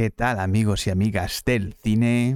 [0.00, 2.34] ¿Qué tal amigos y amigas del cine?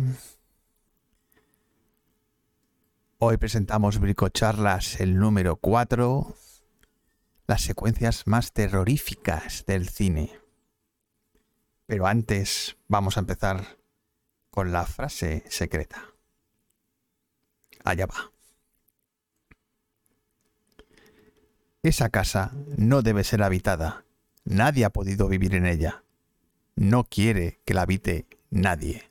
[3.17, 6.37] Hoy presentamos Bricocharlas el número 4,
[7.47, 10.39] las secuencias más terroríficas del cine.
[11.87, 13.79] Pero antes vamos a empezar
[14.51, 16.05] con la frase secreta.
[17.83, 18.31] Allá va.
[21.83, 24.05] Esa casa no debe ser habitada.
[24.45, 26.04] Nadie ha podido vivir en ella.
[26.77, 29.11] No quiere que la habite nadie.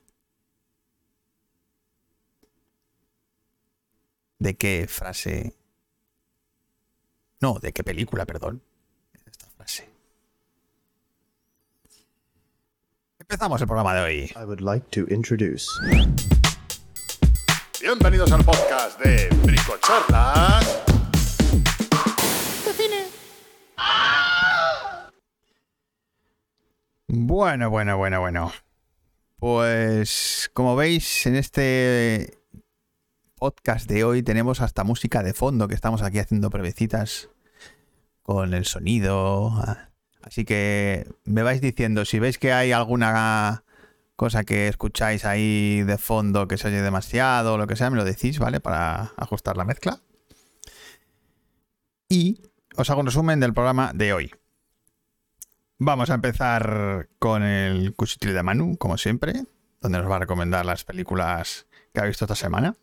[4.38, 5.54] ¿De qué frase?
[7.40, 8.62] No, ¿de qué película, perdón?
[9.24, 9.88] Esta frase.
[13.18, 14.32] Empezamos el programa de hoy.
[14.36, 15.66] I would like to introduce.
[17.80, 20.93] Bienvenidos al podcast de Bricocharlas.
[27.16, 28.52] Bueno, bueno, bueno, bueno.
[29.36, 32.38] Pues como veis en este
[33.36, 37.30] podcast de hoy tenemos hasta música de fondo que estamos aquí haciendo pruebecitas
[38.22, 39.52] con el sonido.
[40.22, 43.62] Así que me vais diciendo si veis que hay alguna
[44.16, 47.96] cosa que escucháis ahí de fondo que se oye demasiado o lo que sea, me
[47.96, 48.58] lo decís, ¿vale?
[48.58, 50.00] Para ajustar la mezcla.
[52.08, 52.42] Y
[52.74, 54.32] os hago un resumen del programa de hoy.
[55.86, 59.44] Vamos a empezar con el cuchitril de Manu, como siempre,
[59.82, 62.74] donde nos va a recomendar las películas que ha visto esta semana.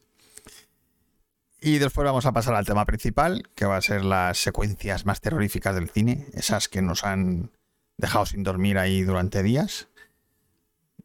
[1.59, 5.19] Y después vamos a pasar al tema principal, que va a ser las secuencias más
[5.19, 7.49] terroríficas del cine, esas que nos han
[7.97, 9.87] dejado sin dormir ahí durante días.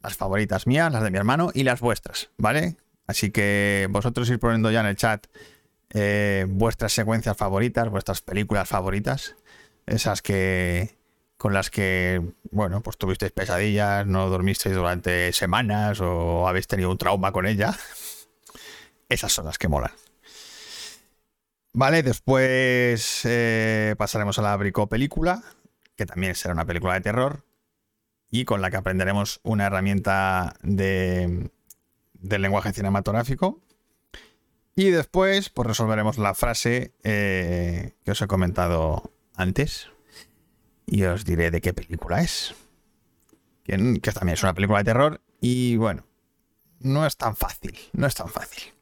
[0.03, 2.77] Las favoritas mías, las de mi hermano y las vuestras, ¿vale?
[3.07, 5.25] Así que vosotros ir poniendo ya en el chat
[5.89, 9.35] eh, vuestras secuencias favoritas, vuestras películas favoritas,
[9.87, 10.96] esas que
[11.37, 12.21] con las que,
[12.51, 17.75] bueno, pues tuvisteis pesadillas, no dormisteis durante semanas o habéis tenido un trauma con ella.
[19.09, 19.91] Esas son las que molan.
[21.73, 25.43] Vale, después eh, pasaremos a la Brico película,
[25.95, 27.45] que también será una película de terror,
[28.31, 31.51] y con la que aprenderemos una herramienta de,
[32.13, 33.61] del lenguaje cinematográfico.
[34.75, 39.89] Y después, pues resolveremos la frase eh, que os he comentado antes.
[40.87, 42.55] Y os diré de qué película es.
[43.63, 45.21] Que, que también es una película de terror.
[45.39, 46.07] Y bueno,
[46.79, 47.77] no es tan fácil.
[47.93, 48.73] No es tan fácil.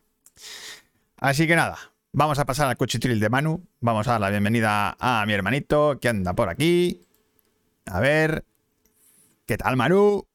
[1.18, 1.78] Así que nada,
[2.18, 3.68] Vamos a pasar al cuchitril de Manu.
[3.82, 7.02] Vamos a dar la bienvenida a mi hermanito que anda por aquí.
[7.86, 8.46] A ver.
[9.46, 10.26] ¿Qué tal, Manu?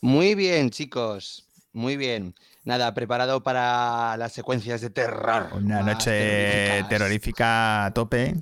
[0.00, 1.44] Muy bien, chicos.
[1.72, 2.36] Muy bien.
[2.62, 5.48] Nada, preparado para las secuencias de terror.
[5.54, 8.36] Una noche terrorífica a tope.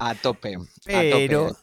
[0.00, 0.56] A tope.
[0.84, 0.98] Pero.
[0.98, 1.02] A
[1.50, 1.56] tope.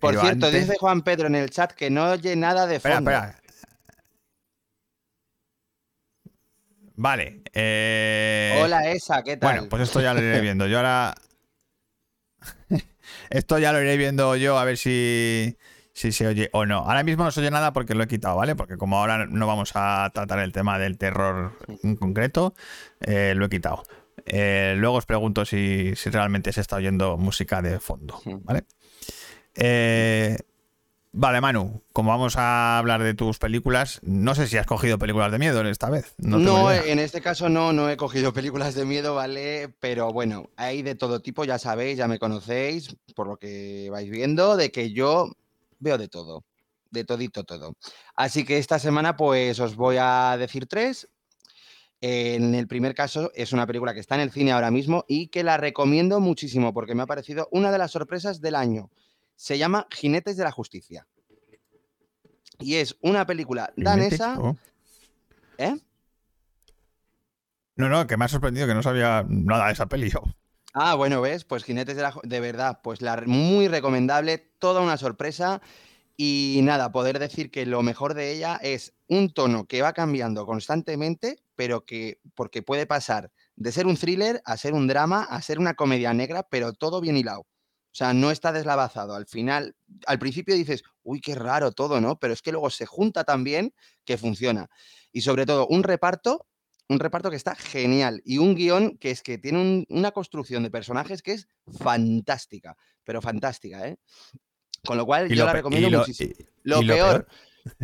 [0.00, 2.76] Por pero cierto, antes- dice Juan Pedro en el chat que no oye nada de
[2.76, 3.10] Espera, fondo.
[3.12, 3.38] espera.
[6.96, 7.42] Vale.
[7.52, 9.52] eh, Hola, esa, ¿qué tal?
[9.54, 10.66] Bueno, pues esto ya lo iré viendo.
[10.66, 11.14] Yo ahora.
[13.30, 15.56] esto ya lo iré viendo yo a ver si,
[15.94, 16.78] si se oye o no.
[16.78, 18.54] Ahora mismo no se oye nada porque lo he quitado, ¿vale?
[18.56, 22.54] Porque como ahora no vamos a tratar el tema del terror en concreto,
[23.00, 23.84] eh, lo he quitado.
[24.26, 28.64] Eh, luego os pregunto si, si realmente se está oyendo música de fondo, ¿vale?
[29.54, 30.38] Eh,
[31.12, 35.32] vale, Manu, como vamos a hablar de tus películas, no sé si has cogido películas
[35.32, 36.14] de miedo esta vez.
[36.18, 39.74] No, No, en este caso no, no he cogido películas de miedo, ¿vale?
[39.80, 44.10] Pero bueno, hay de todo tipo, ya sabéis, ya me conocéis, por lo que vais
[44.10, 45.30] viendo, de que yo
[45.80, 46.44] veo de todo,
[46.90, 47.74] de todito todo.
[48.14, 51.08] Así que esta semana pues os voy a decir tres.
[52.04, 55.28] En el primer caso es una película que está en el cine ahora mismo y
[55.28, 58.90] que la recomiendo muchísimo porque me ha parecido una de las sorpresas del año.
[59.36, 61.06] Se llama Jinetes de la Justicia.
[62.58, 64.36] Y es una película danesa.
[64.40, 64.56] Oh.
[65.58, 65.76] ¿Eh?
[67.76, 70.22] No, no, que me ha sorprendido que no sabía nada de esa peli yo.
[70.74, 71.44] Ah, bueno, ¿ves?
[71.44, 72.16] Pues Jinetes de la...
[72.24, 75.62] De verdad, pues la muy recomendable, toda una sorpresa.
[76.24, 80.46] Y nada, poder decir que lo mejor de ella es un tono que va cambiando
[80.46, 85.42] constantemente, pero que, porque puede pasar de ser un thriller a ser un drama, a
[85.42, 87.40] ser una comedia negra, pero todo bien hilado.
[87.40, 89.16] O sea, no está deslavazado.
[89.16, 89.74] Al final,
[90.06, 92.20] al principio dices, uy, qué raro todo, ¿no?
[92.20, 94.68] Pero es que luego se junta tan bien que funciona.
[95.10, 96.46] Y sobre todo, un reparto,
[96.88, 98.22] un reparto que está genial.
[98.24, 101.48] Y un guion que es que tiene un- una construcción de personajes que es
[101.78, 103.96] fantástica, pero fantástica, ¿eh?
[104.84, 106.32] Con lo cual, yo lo la recomiendo lo- muchísimo.
[106.64, 107.26] Lo y lo peor,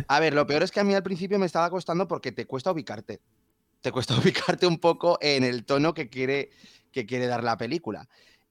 [0.07, 2.45] a ver, lo peor es que a mí al principio me estaba costando porque te
[2.45, 3.21] cuesta ubicarte.
[3.81, 6.49] Te cuesta ubicarte un poco en el tono que quiere,
[6.91, 8.07] que quiere dar la película.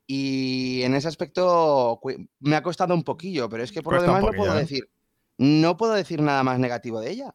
[0.06, 2.00] Y en ese aspecto
[2.40, 4.60] me ha costado un poquillo, pero es que por lo Cuesta demás no puedo ¿eh?
[4.62, 4.88] decir.
[5.36, 7.34] no puedo decir nada más negativo de ella.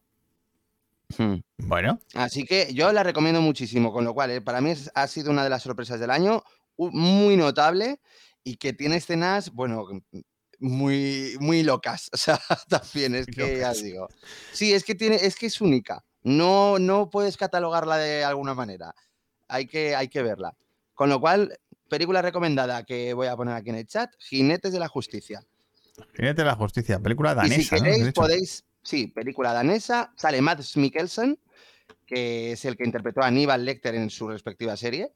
[1.16, 1.36] Hmm.
[1.58, 5.06] Bueno, Así que yo la recomiendo muchísimo, con lo cual eh, para mí es- ha
[5.08, 6.44] sido una de las sorpresas del año,
[6.76, 8.00] muy notable
[8.44, 9.86] y que tiene escenas, bueno,
[10.64, 12.10] muy, muy locas.
[12.14, 12.40] O sea,
[12.70, 14.08] también es que ya digo.
[14.52, 16.04] Sí, es que tiene, es que es única.
[16.24, 18.96] No, no puedes catalogarla de alguna manera.
[19.48, 20.56] Hay que, hay que verla.
[20.94, 24.80] Con lo cual, película recomendada que voy a poner aquí en el chat, Jinetes de
[24.80, 25.44] la Justicia.
[26.16, 27.56] Jinete de la Justicia, película danesa.
[27.60, 28.66] Y si queréis, podéis.
[28.82, 30.14] Sí, película danesa.
[30.16, 31.38] Sale Mads Mikkelsen,
[32.06, 35.12] que es el que interpretó a Aníbal Lecter en su respectiva serie.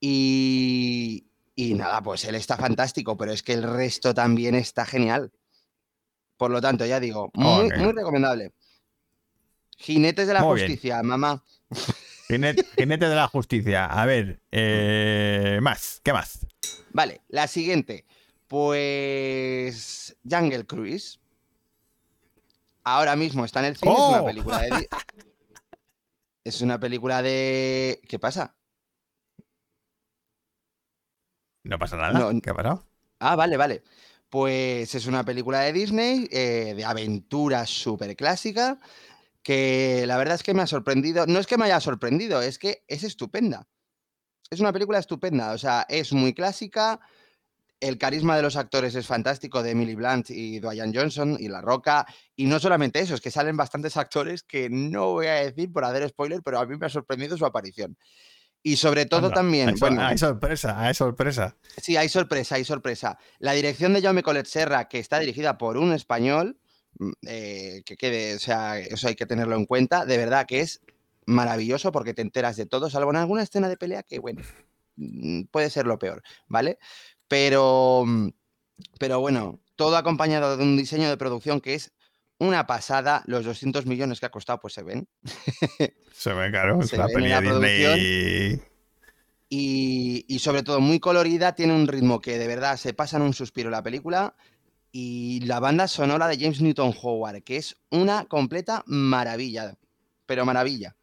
[0.00, 1.29] Y,
[1.60, 5.30] y nada, pues él está fantástico, pero es que el resto también está genial.
[6.38, 8.52] Por lo tanto, ya digo, muy, muy recomendable.
[9.76, 10.68] Jinetes de la Muy bien.
[10.68, 11.44] Justicia, mamá.
[12.28, 13.84] Jinete, Jinete de la Justicia.
[13.84, 16.46] A ver, eh, más, ¿qué más?
[16.92, 18.06] Vale, la siguiente.
[18.48, 20.16] Pues.
[20.28, 21.20] Jungle Cruise.
[22.84, 23.92] Ahora mismo está en el cine.
[23.92, 24.24] Es una ¡Oh!
[24.24, 24.88] película de.
[26.42, 28.00] Es una película de.
[28.08, 28.56] ¿Qué pasa?
[31.64, 32.18] No pasa nada.
[32.18, 32.86] No, ¿Qué ha pasado?
[33.18, 33.82] Ah, vale, vale.
[34.28, 38.78] Pues es una película de Disney, eh, de aventura súper clásica,
[39.42, 41.26] que la verdad es que me ha sorprendido.
[41.26, 43.66] No es que me haya sorprendido, es que es estupenda.
[44.50, 47.00] Es una película estupenda, o sea, es muy clásica.
[47.78, 51.60] El carisma de los actores es fantástico, de Emily Blunt y Dwayne Johnson y La
[51.60, 52.06] Roca.
[52.36, 55.84] Y no solamente eso, es que salen bastantes actores que no voy a decir por
[55.84, 57.96] hacer spoiler, pero a mí me ha sorprendido su aparición.
[58.62, 61.56] Y sobre todo Anda, también, hay, bueno, hay sorpresa, hay sorpresa.
[61.80, 63.18] Sí, hay sorpresa, hay sorpresa.
[63.38, 66.58] La dirección de Jaume Colet Serra, que está dirigida por un español,
[66.98, 70.60] mm, eh, que quede, o sea, eso hay que tenerlo en cuenta, de verdad que
[70.60, 70.82] es
[71.24, 74.42] maravilloso porque te enteras de todo, salvo en alguna escena de pelea que, bueno,
[74.96, 76.78] mm, puede ser lo peor, ¿vale?
[77.28, 78.28] Pero, mm,
[78.98, 81.92] pero bueno, todo acompañado de un diseño de producción que es
[82.40, 85.08] una pasada, los 200 millones que ha costado, pues se ven.
[86.12, 88.62] Se ve claro, es Se una en la de Disney.
[89.48, 93.22] y, y sobre todo muy colorida, tiene un ritmo que de verdad se pasa en
[93.22, 94.34] un suspiro la película
[94.92, 99.76] y la banda sonora de James Newton Howard, que es una completa maravilla,
[100.26, 100.96] pero maravilla.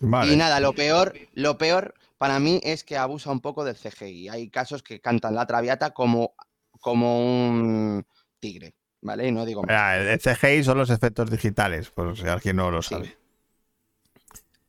[0.00, 0.32] Vale.
[0.32, 4.28] Y nada, lo peor, lo peor para mí es que abusa un poco del CGI.
[4.28, 6.34] Hay casos que cantan la traviata como,
[6.80, 8.06] como un
[8.40, 9.28] tigre, ¿vale?
[9.28, 9.98] Y no digo más.
[9.98, 12.88] El CGI son los efectos digitales, por si alguien no lo Sí.
[12.94, 13.16] sabe.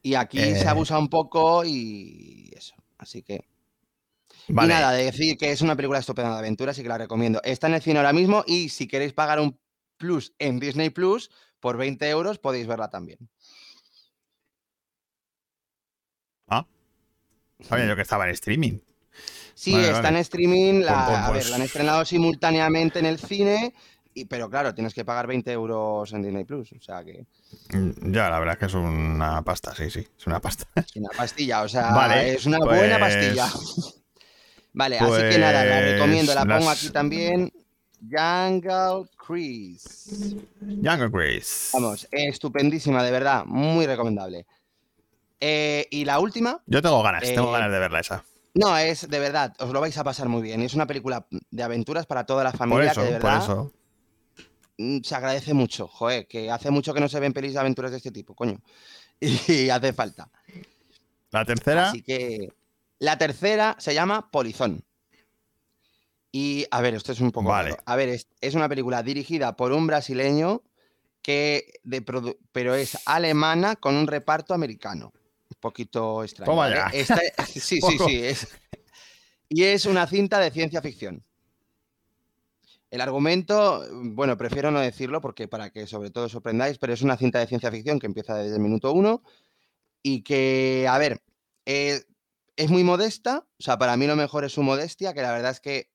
[0.03, 0.55] Y aquí Eh.
[0.59, 2.75] se abusa un poco y eso.
[2.99, 3.43] Así que
[4.47, 4.67] Vale.
[4.67, 7.41] Y nada, de decir que es una película estupenda de aventuras y que la recomiendo.
[7.43, 9.57] Está en el cine ahora mismo y si queréis pagar un
[9.97, 13.17] plus en Disney Plus, por 20 euros podéis verla también.
[16.47, 16.67] Ah.
[17.61, 18.79] Sabía yo que estaba en streaming.
[19.55, 20.09] Sí, Vale, está vale.
[20.09, 23.73] en streaming, la, a ver, pues- la han estrenado simultáneamente en el cine,
[24.15, 27.25] y, pero claro, tienes que pagar 20 euros en Disney Plus, o sea que
[27.73, 30.65] Mm, Ya, la verdad es que es una pasta, sí, sí, es una pasta.
[30.75, 33.47] es una pastilla, o sea, Vale, es una buena pues- pastilla.
[34.73, 37.51] Vale, así que nada, la pues recomiendo, la pongo las- aquí también.
[38.11, 40.35] Jungle Cruise.
[40.59, 41.69] Jungle Cruise.
[41.73, 44.45] Vamos, estupendísima, de verdad, muy recomendable.
[45.39, 48.23] Eh, y la última, Yo tengo ganas, tengo Eh, ganas de verla esa.
[48.53, 50.61] no, es de verdad, os lo vais a pasar muy bien.
[50.61, 53.43] Es una película de aventuras para toda la Por familia eso, que de por verdad
[53.43, 53.73] eso.
[54.77, 55.87] Mm, se agradece mucho.
[55.87, 58.59] Joder, que hace mucho que no se ven pelis de aventuras de este tipo, coño.
[59.19, 60.29] Y hace falta.
[61.31, 62.49] La tercera, Así que
[62.99, 64.83] la tercera se llama Polizón.
[66.31, 67.49] Y a ver, esto es un poco.
[67.49, 67.71] Vale.
[67.71, 67.83] raro.
[67.85, 70.63] A ver, es, es una película dirigida por un brasileño
[71.21, 72.01] que de
[72.51, 75.11] pero es alemana con un reparto americano.
[75.49, 76.51] Un poquito extraño.
[77.47, 78.23] Sí, sí, sí.
[78.25, 78.47] es-
[79.47, 81.23] y es una cinta de ciencia ficción.
[82.91, 87.17] El argumento, bueno, prefiero no decirlo porque para que sobre todo sorprendáis, pero es una
[87.17, 89.21] cinta de ciencia ficción que empieza desde el minuto uno
[90.03, 91.21] y que, a ver,
[91.65, 92.03] eh,
[92.55, 95.51] es muy modesta, o sea, para mí lo mejor es su modestia, que la verdad
[95.51, 95.89] es que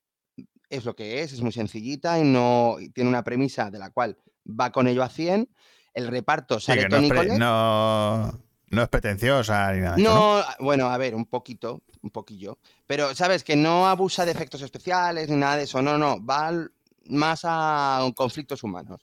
[0.69, 3.91] es lo que es, es muy sencillita y no y tiene una premisa de la
[3.91, 5.49] cual va con ello a 100.
[5.95, 9.97] El reparto sí, sale que no es, no- no es pretenciosa ni nada.
[9.97, 10.15] eso, ¿no?
[10.39, 12.59] No, bueno, a ver, un poquito, un poquillo.
[12.87, 13.43] Pero, ¿sabes?
[13.43, 15.83] Que no abusa de efectos especiales ni nada de eso.
[15.83, 16.73] No, no, va al-
[17.11, 19.01] más a conflictos humanos.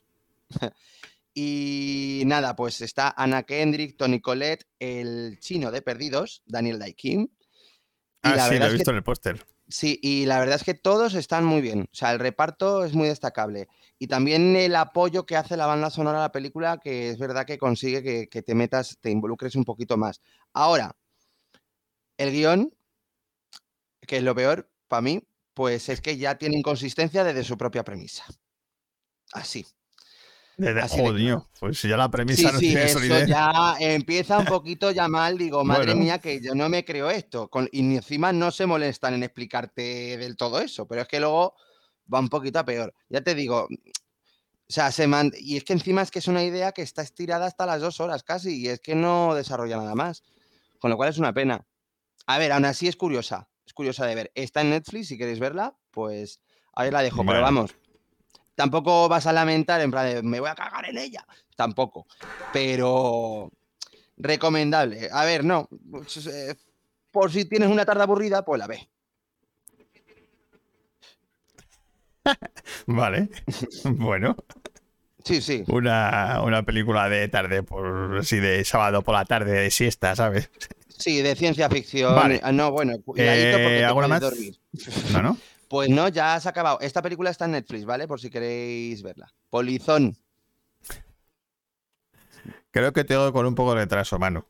[1.34, 6.84] y nada, pues está Anna Kendrick, Tony Collette, el chino de Perdidos, Daniel.
[6.98, 7.18] Y
[8.24, 9.46] Ah, sí, lo he que visto en el póster.
[9.70, 11.90] Sí, y la verdad es que todos están muy bien.
[11.92, 13.68] O sea, el reparto es muy destacable.
[14.00, 17.46] Y también el apoyo que hace la banda sonora a la película, que es verdad
[17.46, 20.22] que consigue que, que te metas, te involucres un poquito más.
[20.54, 20.96] Ahora,
[22.18, 22.74] el guion,
[24.02, 25.22] que es lo peor para mí,
[25.58, 28.24] pues es que ya tiene inconsistencia desde su propia premisa.
[29.34, 29.66] Así.
[30.56, 33.28] Desde, Así de joder, pues si ya la premisa Sí, no sí, tiene eso solidez.
[33.28, 35.36] ya empieza un poquito ya mal.
[35.36, 36.02] Digo, madre Bueno.
[36.02, 37.48] mía, que yo no me creo esto.
[37.50, 41.56] Con- y encima no se molestan en explicarte del todo eso, pero es que luego
[42.14, 42.94] va un poquito a peor.
[43.10, 46.44] Ya te digo, o sea, se man- y es que encima es que es una
[46.44, 49.96] idea que está estirada hasta las dos horas casi, y es que no desarrolla nada
[49.96, 50.22] más.
[50.80, 51.66] Con lo cual es una pena.
[52.28, 54.32] A ver, aún así es curiosa, curiosa de ver.
[54.36, 56.42] Está en Netflix, si queréis verla, pues
[56.74, 57.18] ahí la dejo.
[57.18, 57.32] Bueno.
[57.32, 57.76] Pero vamos,
[58.56, 61.26] tampoco vas a lamentar en plan de me voy a cagar en ella.
[61.56, 62.08] Tampoco.
[62.52, 63.52] Pero
[64.18, 65.10] recomendable.
[65.12, 65.70] A ver, no.
[65.92, 66.58] pues, eh,
[67.12, 68.88] por si tienes una tarde aburrida, pues la ves.
[72.88, 73.30] Vale.
[73.86, 74.36] bueno,
[75.28, 75.64] Sí, sí.
[75.68, 80.50] una, una película de tarde, por sí, de sábado por la tarde, de siesta, ¿sabes?
[80.98, 82.16] Sí, de ciencia ficción.
[82.16, 82.40] Vale.
[82.44, 84.22] Ah, No, bueno, cuidadito porque Eh, ¿alguna más?
[84.22, 84.58] dormir.
[85.12, 85.38] No, ¿no?
[85.70, 86.80] Pues no, ya se ha acabado.
[86.80, 88.08] Esta película está en Netflix, ¿vale?
[88.08, 89.34] Por si queréis verla.
[89.50, 90.16] Polizón.
[92.72, 94.46] Creo que te oigo con un poco de retraso, Manu.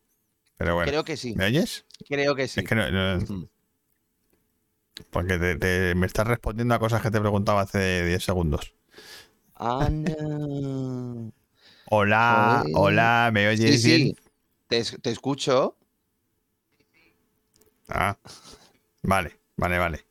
[0.58, 0.92] Pero bueno.
[0.92, 1.34] Creo que sí.
[1.36, 1.86] ¿Me oyes?
[2.08, 2.60] Creo que sí.
[2.60, 3.50] Es que no, no- Ujú.
[5.10, 8.76] porque te- te- me estás respondiendo a cosas que te preguntaba hace 10 segundos.
[9.60, 11.32] Ah, no.
[11.86, 14.12] Hola, hola, ¿me Sí, oyes bien?
[14.12, 14.16] sí.
[14.68, 15.78] Te, es- te escucho.
[17.90, 18.18] Ah,
[19.04, 20.06] vale, vale, vale.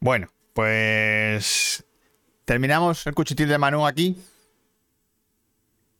[0.00, 1.84] Bueno, pues
[2.44, 4.16] terminamos el cuchitil de Manu aquí.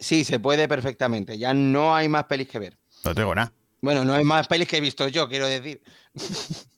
[0.01, 1.39] Sí, se puede perfectamente.
[1.39, 2.77] Ya no hay más pelis que ver.
[3.05, 3.53] No tengo nada.
[3.83, 5.83] Bueno, no hay más pelis que he visto yo, quiero decir.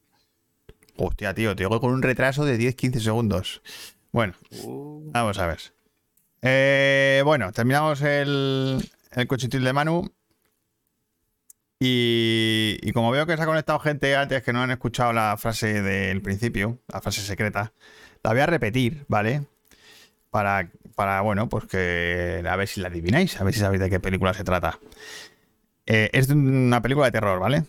[0.97, 3.63] Hostia, tío, te oigo con un retraso de 10-15 segundos.
[4.13, 5.61] Bueno, Uh, vamos a ver.
[6.43, 10.13] Eh, bueno, terminamos el, el cuchitil de Manu.
[11.85, 15.83] Y, como veo que se ha conectado gente antes que no han escuchado la frase
[15.83, 17.73] del principio, la frase secreta,
[18.23, 19.47] la voy a repetir, ¿vale?
[20.31, 23.91] Para, para bueno, pues que a ver si la adivináis, a ver si sabéis de
[23.91, 24.79] qué película se trata.
[25.87, 27.65] Eh, es de una película de terror, ¿vale?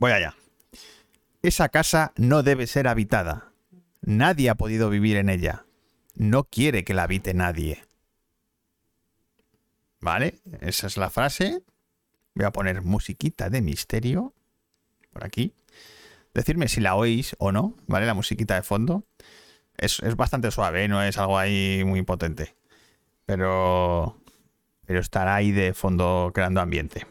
[0.00, 0.34] Voy allá.
[1.42, 3.52] Esa casa no debe ser habitada.
[4.00, 5.65] Nadie ha podido vivir en ella.
[6.16, 7.84] No quiere que la habite nadie.
[10.00, 10.40] ¿Vale?
[10.60, 11.62] Esa es la frase.
[12.34, 14.34] Voy a poner musiquita de misterio.
[15.12, 15.52] Por aquí.
[16.32, 18.06] Decirme si la oís o no, ¿vale?
[18.06, 19.04] La musiquita de fondo.
[19.76, 20.88] Es, es bastante suave, ¿eh?
[20.88, 22.54] no es algo ahí muy potente.
[23.26, 24.16] Pero.
[24.86, 27.06] Pero estará ahí de fondo creando ambiente.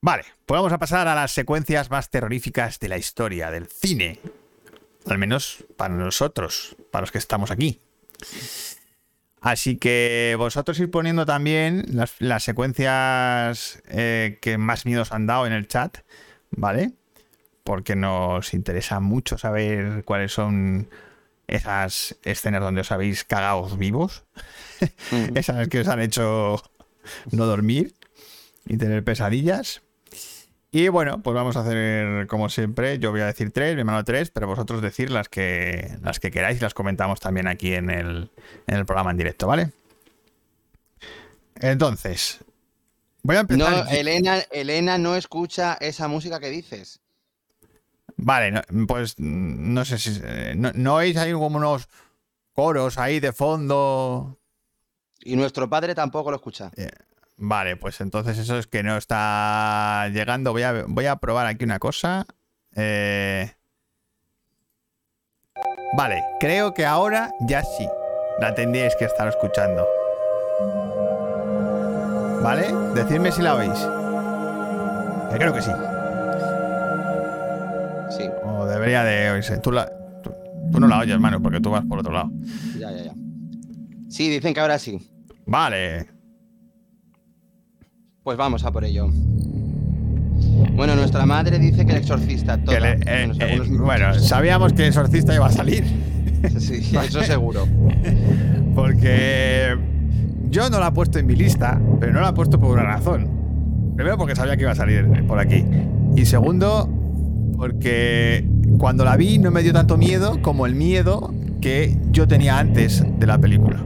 [0.00, 4.20] Vale, pues vamos a pasar a las secuencias más terroríficas de la historia del cine.
[5.06, 7.80] Al menos para nosotros, para los que estamos aquí.
[9.40, 15.46] Así que vosotros ir poniendo también las, las secuencias eh, que más miedos han dado
[15.46, 15.98] en el chat,
[16.50, 16.92] ¿vale?
[17.62, 20.88] Porque nos interesa mucho saber cuáles son
[21.46, 24.24] esas escenas donde os habéis cagado vivos,
[25.12, 25.36] mm.
[25.36, 26.60] esas que os han hecho
[27.30, 27.94] no dormir
[28.66, 29.82] y tener pesadillas.
[30.72, 32.98] Y bueno, pues vamos a hacer como siempre.
[32.98, 36.30] Yo voy a decir tres, mi hermano tres, pero vosotros decir las que, las que
[36.30, 38.30] queráis y las comentamos también aquí en el,
[38.66, 39.70] en el programa en directo, ¿vale?
[41.56, 42.40] Entonces,
[43.22, 43.84] voy a empezar.
[43.86, 47.00] No, Elena, Elena no escucha esa música que dices.
[48.16, 50.20] Vale, no, pues mm, no sé si.
[50.22, 51.88] eh, ¿No, no oís ahí como unos
[52.52, 54.38] coros ahí de fondo?
[55.20, 56.70] Y nuestro padre tampoco lo escucha.
[57.38, 60.52] Vale, pues entonces eso es que no está llegando.
[60.52, 62.24] Voy a, voy a probar aquí una cosa.
[62.74, 63.50] Eh,
[65.96, 67.86] Vale, creo que ahora ya sí.
[68.40, 69.86] La tendríais que estar escuchando.
[72.42, 72.72] ¿Vale?
[72.94, 73.78] Decidme si la oís.
[75.32, 75.70] Yo creo que sí.
[78.16, 79.58] Sí, O debería de oírse.
[79.58, 79.86] Tú, la,
[80.22, 80.32] tú,
[80.72, 82.30] tú no la oyes, hermano, porque tú vas por otro lado.
[82.78, 83.12] ya, ya, ya.
[84.08, 85.10] Sí, dicen que ahora sí.
[85.46, 86.08] Vale.
[88.26, 89.08] Pues vamos a por ello.
[90.74, 94.82] Bueno, nuestra madre dice que el exorcista toda, Que le- eh, eh, bueno, sabíamos que
[94.82, 95.84] el exorcista iba a salir.
[96.58, 97.68] Sí, eso seguro.
[98.74, 99.76] Porque
[100.50, 102.82] yo no la he puesto en mi lista, pero no la he puesto por una
[102.82, 103.28] razón.
[103.94, 105.64] Primero porque sabía que iba a salir por aquí.
[106.16, 106.88] Y segundo,
[107.56, 108.44] porque
[108.78, 113.04] cuando la vi no me dio tanto miedo como el miedo que yo tenía antes
[113.20, 113.84] de la película.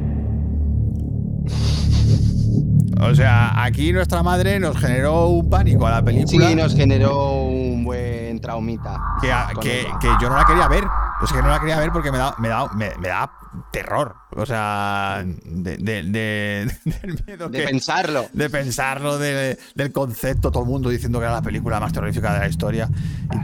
[3.02, 7.42] O sea, aquí nuestra madre nos generó un pánico a la película Sí, nos generó
[7.45, 9.00] un buen traumita.
[9.21, 10.85] que, a- que- que yo no la quería ver.
[11.23, 13.30] Es que no la quería ver porque me da, me da, me, me da
[13.73, 14.14] terror.
[14.37, 16.71] O sea, de, de- de-
[17.02, 18.26] del miedo De que- pensarlo.
[18.33, 22.33] de pensarlo, de- del concepto, todo el mundo diciendo que era la película más terrorífica
[22.35, 22.88] de la historia.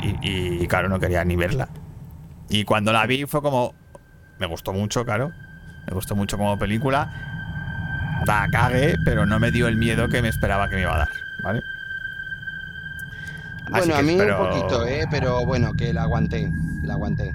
[0.03, 1.69] Y, y- y, claro, no quería ni verla.
[2.49, 3.75] Y cuando la vi fue como.
[4.39, 5.31] Me gustó mucho, claro.
[5.89, 7.33] Me gustó mucho como película.
[8.25, 10.99] Da cague, pero no me dio el miedo que me esperaba que me iba a
[10.99, 11.09] dar,
[11.43, 11.63] ¿vale?
[13.67, 15.05] Así Bueno, que a mí espero- un poquito, ¿eh?
[15.11, 16.51] Pero bueno, que la aguanté,
[16.83, 17.35] la aguanté.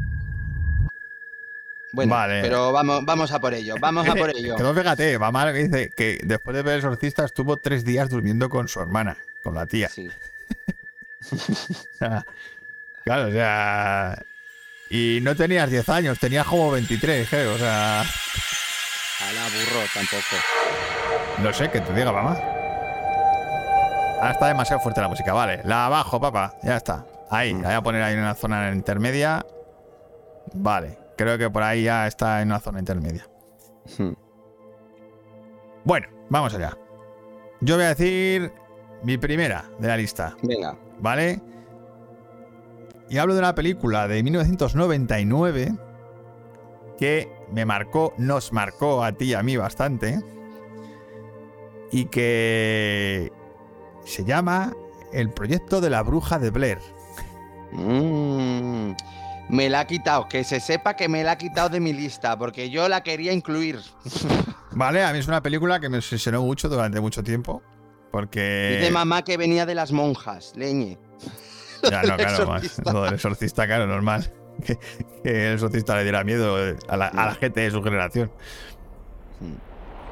[1.94, 2.42] Bueno, Vale.
[2.42, 4.56] pero vamos, vamos a por ello, vamos a por ello.
[4.56, 7.84] Que no, fíjate, va mal que dice que después de ver el exorcista estuvo tres
[7.84, 9.90] días durmiendo con su hermana, con la tía.
[9.90, 10.10] Sí.
[11.32, 11.36] O
[12.00, 12.26] sea,
[13.04, 14.18] claro, o sea.
[14.90, 17.54] Y no tenías 10 años, tenías como 23, creo.
[17.56, 18.04] O sea,
[19.22, 20.36] A la burro tampoco.
[21.44, 22.38] no sé, que te diga, mamá.
[24.20, 25.62] Ahora está demasiado fuerte la música, vale.
[25.64, 27.06] La bajo, papá, ya está.
[27.30, 29.46] Ahí, la voy a poner ahí en una zona intermedia.
[30.54, 33.28] Vale, creo que por ahí ya está en una zona intermedia.
[33.98, 34.14] Hmm.
[35.84, 36.78] Bueno, vamos allá.
[37.62, 38.52] Yo voy a decir
[39.04, 40.36] mi primera de la lista.
[40.44, 40.78] Venga.
[41.00, 41.42] ¿Vale?
[43.10, 45.76] Y hablo de una película de 1999
[46.98, 50.20] que me marcó, nos marcó a ti y a mí bastante.
[51.92, 53.32] Y que
[54.06, 54.74] se llama
[55.12, 56.80] El proyecto de la bruja de Blair.
[57.72, 58.92] Mm,
[59.50, 62.38] me la ha quitado, que se sepa que me la ha quitado de mi lista,
[62.38, 63.80] porque yo la quería incluir.
[64.72, 65.04] ¿Vale?
[65.04, 67.62] A mí es una película que me obsesionó mucho durante mucho tiempo.
[68.12, 68.78] Porque.
[68.80, 70.98] Dice mamá que venía de las monjas, leñe.
[71.90, 74.32] Ya, no, claro, más- lo del exorcista, claro, normal.
[74.66, 74.78] Que,
[75.24, 76.56] que el exorcista le diera miedo
[76.88, 78.32] a la, a la gente de su generación.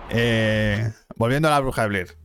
[0.10, 2.18] Eh, volviendo a la bruja de Blair.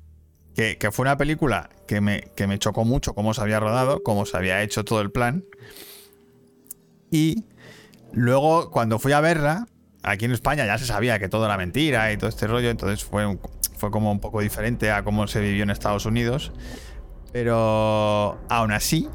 [0.55, 4.03] Que, que fue una película que me, que me chocó mucho cómo se había rodado,
[4.03, 5.45] cómo se había hecho todo el plan.
[7.11, 7.45] Y
[8.13, 9.67] luego, cuando fui a verla,
[10.03, 13.05] aquí en España ya se sabía que todo era mentira y todo este rollo, entonces
[13.05, 13.41] fue, un-
[13.77, 16.53] fue como un poco diferente a cómo se vivió en Estados Unidos.
[17.33, 19.09] Pero aún así,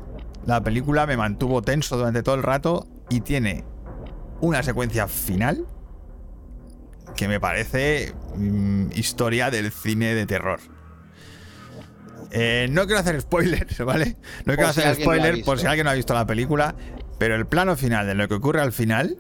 [0.50, 3.64] la película me mantuvo tenso durante todo el rato y tiene
[4.42, 5.66] una secuencia final
[7.16, 10.60] que me parece mm, historia del cine de terror.
[12.32, 14.18] Eh, no quiero hacer spoilers, ¿vale?
[14.46, 16.76] No quiero si hacer spoilers por si alguien no ha visto la película,
[17.20, 19.18] pero el plano final de lo que ocurre al final,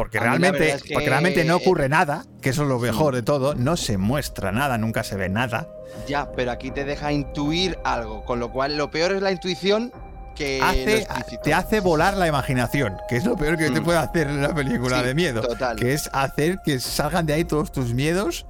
[0.00, 2.78] porque A realmente, verdad es que- porque realmente no ocurre nada, que eso es lo
[2.78, 5.68] mejor de todo, no se muestra nada, nunca se ve nada.
[6.08, 9.92] Ya, pero aquí te deja intuir algo, con lo cual lo peor es la intuición
[10.34, 11.06] que Hace,
[11.42, 13.84] te hace volar la imaginación, que es lo peor que te Mm.
[13.84, 15.42] puede hacer en una película Sí, de miedo.
[15.42, 15.76] total.
[15.76, 18.46] Que es hacer que salgan de ahí todos tus miedos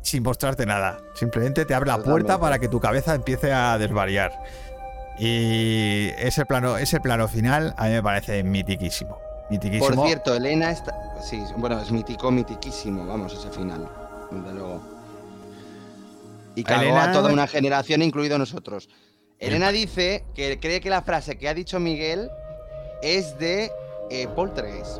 [0.00, 0.96] sin mostrarte nada.
[1.14, 4.32] Simplemente te abre la puerta para que tu cabeza empiece a desvariar.
[5.18, 9.18] Y ese plano, ese plano final a mí me parece mitiquísimo.
[9.50, 9.94] Mitiquísimo.
[9.96, 10.94] Por cierto, Elena está.
[11.22, 13.88] Sí, bueno, es mítico, mitiquísimo, vamos, ese final.
[14.30, 14.80] Desde luego.
[16.54, 18.88] Y cagó Elena- a toda una generación, incluido nosotros.
[19.38, 22.30] Elena dice que cree que la frase que ha dicho Miguel
[23.02, 23.70] es de
[24.10, 24.98] eh, Poltergeist.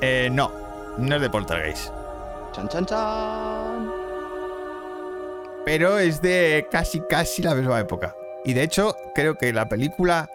[0.00, 0.50] Eh, no,
[0.98, 1.92] no es de Poltergeist.
[2.52, 3.90] Chan, chan, chan.
[5.64, 8.14] pero es de casi casi la misma época.
[8.44, 10.28] Y de hecho, creo que la película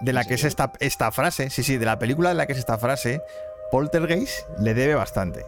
[0.00, 2.46] de la ¿En que es esta, esta frase, sí, sí, de la película de la
[2.46, 3.22] que es esta frase,
[3.70, 5.44] Poltergeist le debe bastante.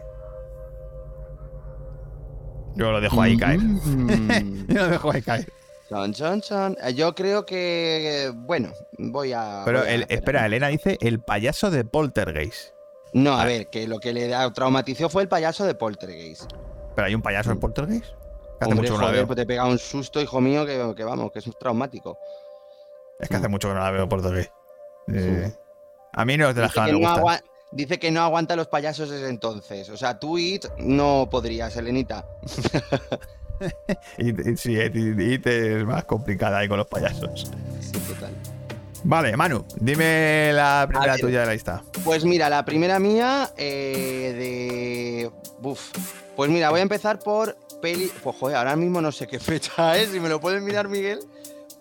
[2.75, 3.59] Yo lo dejo ahí caer.
[3.59, 4.67] Mm.
[4.67, 5.47] Yo lo dejo ahí caer.
[5.91, 8.31] Eh, Yo creo que.
[8.33, 9.61] Bueno, voy a.
[9.65, 12.73] Pero voy a el- espera, Elena dice el payaso de Poltergeist.
[13.13, 16.51] No, a ver, que lo que le da- traumatizó fue el payaso de Poltergeist.
[16.95, 18.05] ¿Pero hay un payaso en Poltergeist?
[18.05, 19.27] Que hace Hombre, mucho no joder, veo.
[19.27, 22.17] pues te pega un susto, hijo mío, que, que vamos, que es traumático.
[23.19, 24.51] Es que hace mucho que no la veo Poltergeist.
[25.13, 25.53] Eh,
[26.13, 27.43] A mí no es de las que Dice más que, me no gustan.
[27.71, 29.89] dice que no aguanta los payasos desde entonces.
[29.89, 32.25] O sea, tú It no podrías, Elenita.
[34.17, 34.75] Y, sí,
[35.39, 37.49] te es más complicada ahí con los payasos.
[37.79, 38.33] Sí, total.
[39.05, 41.21] Vale, Manu, dime la primera ver.
[41.21, 41.83] tuya de la lista.
[42.03, 45.31] Pues mira, la primera mía eh, de.
[45.59, 45.91] Buf.
[46.35, 48.11] Pues mira, voy a empezar por peli.
[48.21, 50.09] Pues joder, ahora mismo no sé qué fecha es.
[50.09, 51.19] Si me lo puedes mirar, Miguel.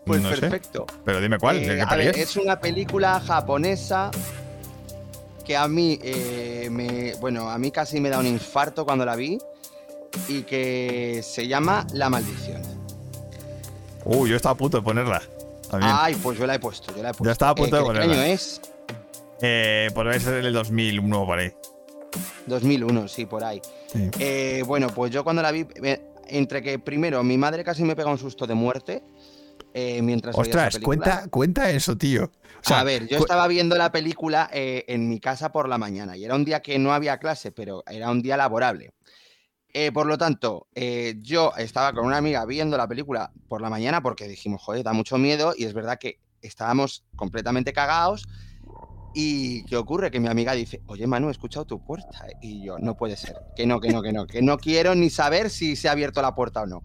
[0.05, 0.41] Pues No sé.
[0.41, 0.87] perfecto.
[1.05, 2.31] Pero dime cuál, Eh, ¿de qué a peli ver, es?
[2.31, 4.11] es una película japonesa
[5.45, 9.17] que a mí eh, me, bueno, a mí casi me da un infarto cuando la
[9.17, 9.39] vi
[10.29, 12.63] y que se llama La maldición.
[14.05, 15.23] Uh, yo estaba a punto de ponerla.
[15.71, 15.93] También.
[15.97, 17.31] Ay, pues yo la he puesto, yo la he puesto.
[17.31, 18.23] estaba a punto Eh, de ¿qué- ¿Qué ponerla.
[18.25, 18.61] año es?
[19.41, 21.53] Eh, por debe ser el 2001 por ahí.
[22.47, 23.63] 2001, sí, por ahí.
[23.93, 24.11] Sí.
[24.19, 25.67] Eh, bueno, pues yo cuando la vi,
[26.29, 29.03] entre que primero mi madre casi me pega un susto de muerte
[29.75, 32.31] eh, mientras Ostras, cuenta, cuenta eso, tío.
[32.65, 35.79] O sea, a ver, yo estaba viendo la película eh, en mi casa por la
[35.79, 38.93] mañana y era un día que no había clase, pero era un día laborable.
[39.75, 43.71] Eh, por lo tanto, eh, yo estaba con una amiga viendo la película por la
[43.71, 48.29] mañana porque dijimos, joder, da mucho miedo y es verdad que estábamos completamente cagados
[49.15, 50.11] Y ¿qué ocurre?
[50.11, 52.27] Que mi amiga dice, oye Manu, he escuchado tu puerta.
[52.41, 55.11] Y yo, no puede ser, que no, que no, que no, que no quiero ni
[55.11, 56.83] saber si se ha abierto la puerta o no.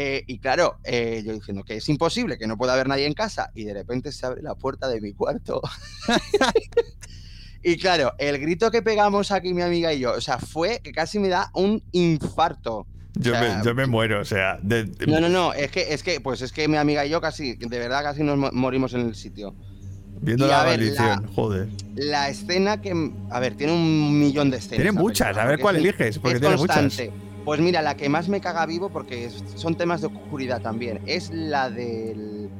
[0.00, 3.14] Eh, y claro, eh, yo diciendo que es imposible, que no pueda haber nadie en
[3.14, 3.50] casa.
[3.52, 5.60] Y de repente se abre la puerta de mi cuarto.
[7.64, 10.92] y claro, el grito que pegamos aquí mi amiga y yo, o sea, fue que
[10.92, 12.86] casi me da un infarto.
[13.14, 14.58] Yo, O sea, me, yo me muero, o sea.
[14.62, 17.10] de- de- No, no, no, es que, es que, pues es que mi amiga y
[17.10, 19.52] yo casi, de verdad casi nos mo- morimos en el sitio.
[20.20, 21.68] viendo y la maldición, joder.
[21.96, 24.76] La escena que, a ver, tiene un millón de escenas.
[24.76, 27.00] Tiene muchas, a ver cuál eliges, porque es tiene muchas.
[27.48, 31.30] Pues mira, la que más me caga vivo, porque son temas de oscuridad también, es
[31.30, 32.50] la del.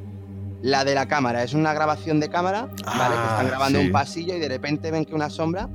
[0.62, 3.14] La de la cámara, es una grabación de cámara, ¿vale?
[3.14, 3.84] Que Ah, están grabando sí.
[3.86, 5.68] un pasillo y de repente ven que una sombra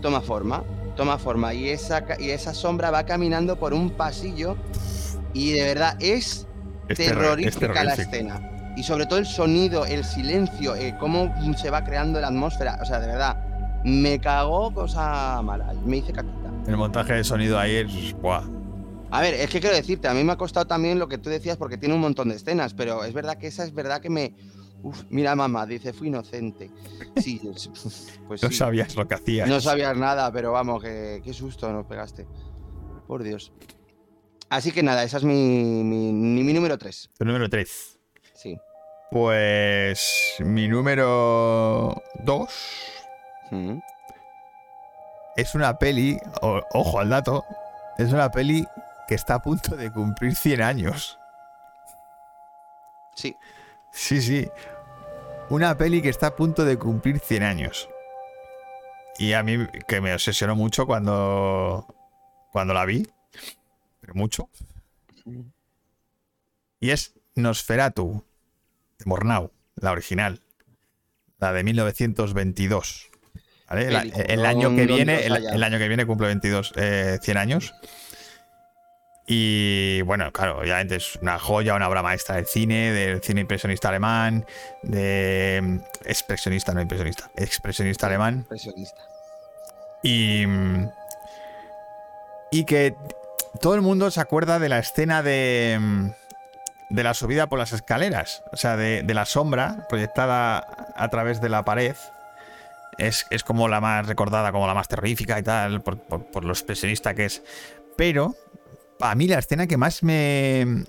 [0.00, 0.64] toma forma,
[0.96, 4.56] toma forma y esa, y esa sombra va caminando por un pasillo
[5.34, 6.46] y de verdad es
[6.88, 8.72] Es terror- es terrorífica la escena.
[8.74, 12.78] Y sobre todo el sonido, el silencio, eh, cómo se va creando la atmósfera.
[12.80, 13.36] O sea, de verdad,
[13.84, 15.74] me cagó cosa mala.
[15.84, 16.39] Me hice caquita.
[16.66, 18.12] El montaje de sonido ahí es.
[18.20, 18.44] Buah.
[19.10, 21.30] A ver, es que quiero decirte, a mí me ha costado también lo que tú
[21.30, 24.08] decías porque tiene un montón de escenas, pero es verdad que esa es verdad que
[24.10, 24.34] me...
[24.82, 26.70] Uf, mira mamá, dice, fui inocente.
[27.16, 27.68] Sí, es-
[28.28, 28.54] pues No sí.
[28.54, 29.48] sabías lo que hacías.
[29.48, 32.26] No sabías nada, pero vamos, que, qué susto nos pegaste.
[33.08, 33.52] Por Dios.
[34.48, 35.34] Así que nada, esa es mi,
[35.82, 37.10] mi, mi- número 3.
[37.18, 37.98] El número 3.
[38.34, 38.56] Sí.
[39.10, 40.34] Pues.
[40.40, 42.48] Mi número 2
[43.52, 43.80] Mm.
[45.36, 46.18] Es una peli.
[46.42, 47.44] o- ojo al dato.
[47.98, 48.66] Es una peli
[49.08, 51.18] que está a punto de cumplir 100 años.
[53.14, 53.36] Sí.
[53.92, 54.48] Sí, sí.
[55.50, 57.88] Una peli que está a punto de cumplir 100 años.
[59.18, 61.86] Y a mí que me obsesionó mucho cuando,
[62.52, 63.06] cuando la vi.
[64.00, 64.48] Pero mucho.
[66.78, 68.24] Y es Nosferatu,
[68.98, 70.40] de Mornau, la original.
[71.38, 73.09] La de 1922.
[73.70, 77.74] El, año que viene, el, año que viene cumple 22, eh, 100 años.
[79.32, 83.88] Y bueno, claro, obviamente es una joya, una obra maestra del cine, del cine impresionista
[83.88, 84.44] alemán,
[84.82, 88.38] de mm, expresionista, no impresionista, expresionista alemán.
[88.38, 89.00] Impresionista.
[90.02, 90.90] Y, mm,
[92.50, 92.96] y que
[93.60, 96.10] todo el mundo se acuerda de la escena de, mm,
[96.88, 101.40] de la subida por las escaleras, o sea, de, de la sombra proyectada a través
[101.40, 101.94] de la pared.
[102.98, 106.44] Es, es como la más recordada, como la más terrorífica y tal, por, por- por
[106.44, 107.42] lo expresionista que es.
[107.96, 108.34] Pero,
[109.00, 110.84] a mí la escena que más me,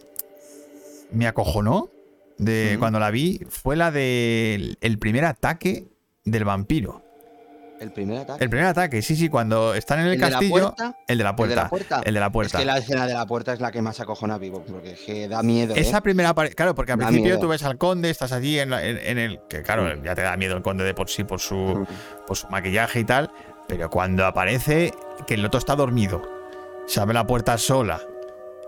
[1.12, 1.90] me acojonó
[2.38, 5.86] de cuando la vi fue la del el primer ataque
[6.26, 7.04] del vampiro.
[7.82, 8.44] El primer ataque.
[8.44, 10.52] El primer ataque, sí, sí, cuando están en el, ¿El de la castillo.
[10.52, 10.98] puerta?
[11.08, 11.56] El de la ¿El puerta.
[11.56, 12.02] de la puerta?
[12.06, 12.58] El de la puerta.
[12.58, 15.00] Es que la escena de la puerta es la que más acojona vivo, porque es
[15.00, 15.76] que da miedo.
[15.76, 15.80] ¿eh?
[15.80, 17.40] Esa primera apari- Claro, porque al Da principio miedo.
[17.40, 19.40] tú ves al conde, estás allí en, la- en- en el.
[19.50, 21.86] Que claro, ya te da miedo el conde de por sí, por su, Mm.
[22.28, 23.32] por su maquillaje y tal.
[23.68, 24.94] Pero cuando aparece
[25.26, 26.22] que el otro está dormido,
[26.88, 28.00] se abre la puerta sola,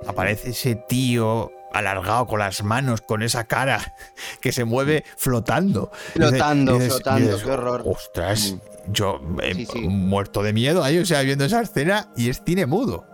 [0.08, 3.95] aparece ese tío alargado con las manos, con esa cara
[4.41, 5.91] que se mueve flotando.
[6.13, 7.84] Flotando, Dices- flotando, qué horror.
[7.86, 8.56] Ostras,
[8.91, 9.79] yo he Sí, sí.
[9.81, 13.05] muerto de miedo ahí, o sea, viendo esa escena y es cine mudo.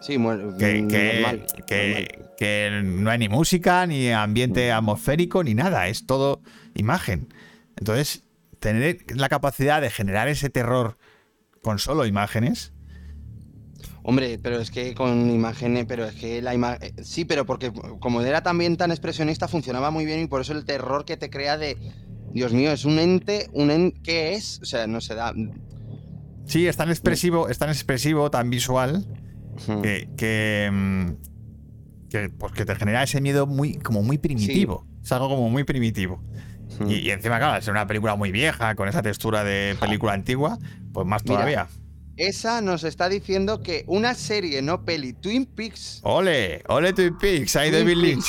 [0.00, 2.30] Sí, mu- que, mm, que- normal, que- normal.
[2.36, 6.42] que no hay ni música, ni ambiente atmosférico, ni nada, es todo
[6.74, 7.28] imagen.
[7.76, 8.22] Entonces,
[8.58, 10.98] tener la capacidad de generar ese terror
[11.62, 12.72] con solo imágenes,
[14.06, 16.92] Hombre, pero es que con imágenes, pero es que la imagen.
[17.02, 20.66] Sí, pero porque como era también tan expresionista, funcionaba muy bien y por eso el
[20.66, 21.78] terror que te crea de.
[22.34, 24.00] Dios mío, es un ente, un ente.
[24.02, 24.58] ¿Qué es?
[24.60, 25.32] O sea, no se da.
[26.46, 29.06] sí, es tan expresivo, es tan expresivo, tan visual,
[29.82, 31.10] que, que, mm,
[32.10, 34.84] que, pues que te genera ese miedo muy, como muy primitivo.
[35.02, 36.20] Es algo como muy primitivo.
[36.88, 40.58] Y, y encima, claro, ser una película muy vieja, con esa textura de película antigua,
[40.92, 41.34] pues más Mira.
[41.36, 41.68] todavía.
[42.16, 46.00] Esa nos está diciendo que una serie, no peli, Twin Peaks.
[46.02, 46.62] ¡Ole!
[46.68, 47.54] ¡Ole Twin Peaks!
[47.56, 47.96] ¡Ahí Twin David.
[47.96, 48.26] Lynch!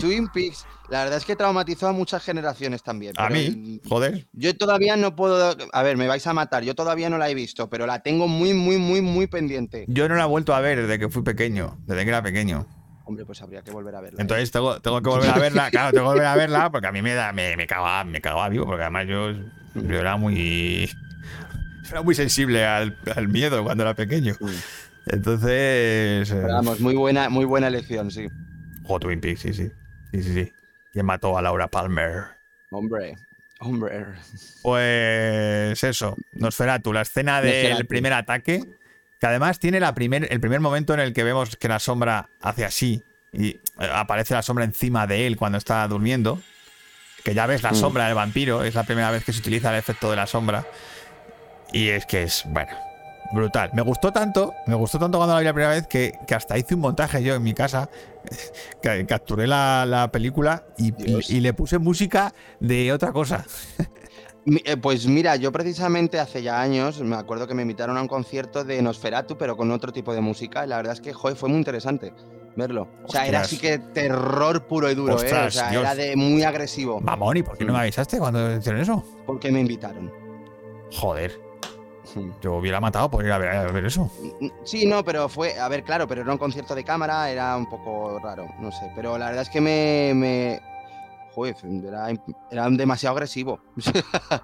[0.00, 0.66] Twin Peaks.
[0.92, 3.14] La verdad es que traumatizó a muchas generaciones también.
[3.16, 4.26] A mí, joder.
[4.34, 5.56] Yo todavía no puedo.
[5.72, 6.64] A ver, me vais a matar.
[6.64, 9.86] Yo todavía no la he visto, pero la tengo muy, muy, muy, muy pendiente.
[9.88, 12.66] Yo no la he vuelto a ver desde que fui pequeño, desde que era pequeño.
[13.06, 14.18] Hombre, pues habría que volver a verla.
[14.18, 14.20] ¿eh?
[14.20, 16.92] Entonces tengo, tengo que volver a verla, claro, tengo que volver a verla porque a
[16.92, 19.32] mí me da, me, me cagaba, me cagaba vivo, porque además yo,
[19.74, 20.90] yo era muy.
[21.90, 24.34] Era muy sensible al, al miedo cuando era pequeño.
[24.38, 24.46] Mm.
[25.06, 26.30] Entonces.
[26.30, 28.28] eh, Pero vamos, muy buena, muy buena elección, sí.
[28.84, 29.70] jo, Twin Peaks, sí, sí.
[30.12, 30.52] Sí, sí, sí.
[30.92, 32.24] ¿Quién mató a Laura Palmer?
[32.70, 33.16] Hombre,
[33.60, 34.04] hombre.
[34.62, 38.62] Pues eso, Nosferatu, la escena del primer ataque,
[39.20, 42.28] que además tiene la primer, el primer momento en el que vemos que la sombra
[42.40, 43.02] hace así
[43.32, 43.60] y eh,
[43.92, 46.40] aparece la sombra encima de él cuando está durmiendo.
[47.24, 47.76] que ya ves la Mm.
[47.76, 50.66] sombra del vampiro, es la primera vez que se utiliza el efecto de la sombra.
[51.72, 52.72] Y es que es, bueno,
[53.32, 53.70] brutal.
[53.74, 56.58] Me gustó tanto, me gustó tanto cuando la vi la primera vez que, que hasta
[56.58, 57.88] hice un montaje yo en mi casa,
[58.82, 63.44] que capturé la, la película y, y- y le puse música de otra cosa.
[64.64, 68.08] Eh, Pues mira, yo precisamente hace ya años me acuerdo que me invitaron a un
[68.08, 70.64] concierto de Nosferatu, pero con otro tipo de música.
[70.64, 72.12] Y la verdad es que, joder, fue muy interesante
[72.56, 72.88] verlo.
[73.04, 75.32] O sea, era así que terror puro y duro, ¿eh?
[75.46, 75.82] O sea, Dios.
[75.84, 77.00] era de muy agresivo.
[77.00, 79.04] Mamón, ¿y por qué no me avisaste cuando hicieron eso?
[79.26, 80.12] Porque me invitaron.
[80.90, 81.40] Joder,
[82.40, 84.10] yo hubiera matado por ir a ver, a ver eso.
[84.64, 87.68] Sí, no, pero fue, a ver, claro, pero era un concierto de cámara, era un
[87.68, 88.90] poco raro, no sé.
[88.94, 90.12] Pero la verdad es que me.
[90.14, 90.60] me
[91.34, 92.08] joder, era,
[92.50, 93.60] era demasiado agresivo.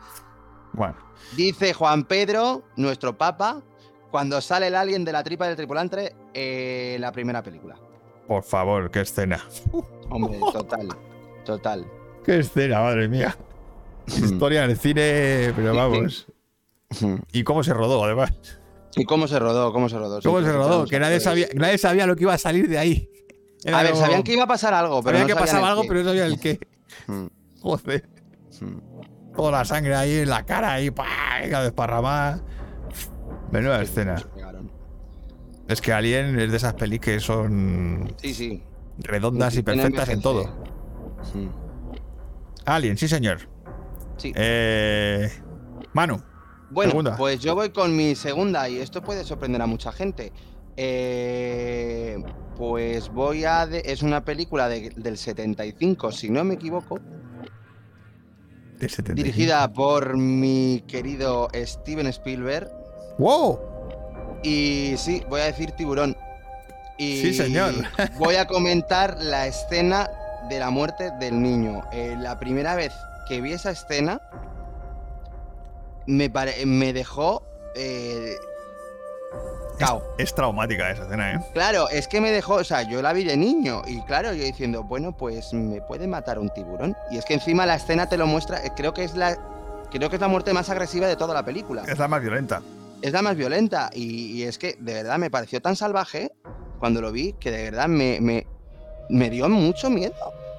[0.72, 0.96] Bueno,
[1.36, 3.62] Dice Juan Pedro, nuestro papa,
[4.10, 7.76] cuando sale el alien de la tripa del tripulante eh, la primera película.
[8.26, 9.40] por favor, qué escena.
[10.10, 10.88] Hombre, total,
[11.44, 11.86] total.
[12.24, 13.36] Qué escena, madre mía.
[14.06, 16.26] Historia del cine, pero vamos.
[17.32, 18.32] ¿Y cómo se rodó, además?
[18.96, 19.72] ¿Y cómo se rodó?
[19.72, 20.20] ¿Cómo se rodó?
[20.20, 20.86] Sí, ¿Cómo se rodó?
[20.86, 23.10] Que nadie sabía, nadie sabía lo que iba a salir de ahí.
[23.64, 25.46] Era A ver, como- sabían que iba a pasar algo, pero sabían no que sabían
[25.46, 25.88] pasaba el algo, qué.
[25.88, 26.60] pero no sabían el qué.
[27.60, 28.08] Joder.
[29.36, 32.40] Toda la sangre ahí en la cara, ahí, venga, desparramada.
[33.52, 34.16] Menuda escena.
[35.68, 38.62] Es que Alien es de esas pelis que son Sí, sí.
[38.98, 40.44] redondas y perfectas en todo.
[41.34, 41.48] Mm,
[42.64, 43.40] Alien, sí, señor.
[44.16, 44.32] Sí.
[44.34, 45.30] Eh,
[45.92, 46.20] Manu,
[46.70, 47.16] Bueno, Segunda.
[47.16, 50.32] pues yo voy con mi segunda y esto puede sorprender a mucha gente.
[50.76, 52.16] Eh,
[52.56, 53.66] pues voy a...
[53.66, 56.98] de- es una película de- del 75, si no me equivoco,
[58.78, 59.14] de 75.
[59.16, 62.70] dirigida por mi querido Steven Spielberg.
[63.18, 63.58] ¡Wow!
[64.44, 66.16] Y sí, voy a decir tiburón.
[66.96, 67.74] Y Sí, señor.
[68.18, 70.08] voy a comentar la escena
[70.48, 71.82] de la muerte del niño.
[71.92, 72.92] Eh, la primera vez
[73.28, 74.20] que vi esa escena
[76.08, 77.44] me, pare- me dejó...
[77.76, 78.34] Eh,
[79.78, 80.02] cao.
[80.18, 81.40] Es traumática esa escena, ¿eh?
[81.52, 84.42] Claro, es que me dejó, o sea, yo la vi de niño y claro, yo
[84.42, 86.96] diciendo, bueno, pues me puede matar un tiburón.
[87.12, 89.38] Y es que encima la escena te lo muestra, eh, creo que es la
[89.90, 91.84] creo que es la muerte más agresiva de toda la película.
[91.86, 92.60] Es la más violenta.
[93.00, 96.32] Es la más violenta y, y es que de verdad me pareció tan salvaje
[96.80, 98.46] cuando lo vi que de verdad me, me,
[99.08, 100.14] me dio mucho miedo.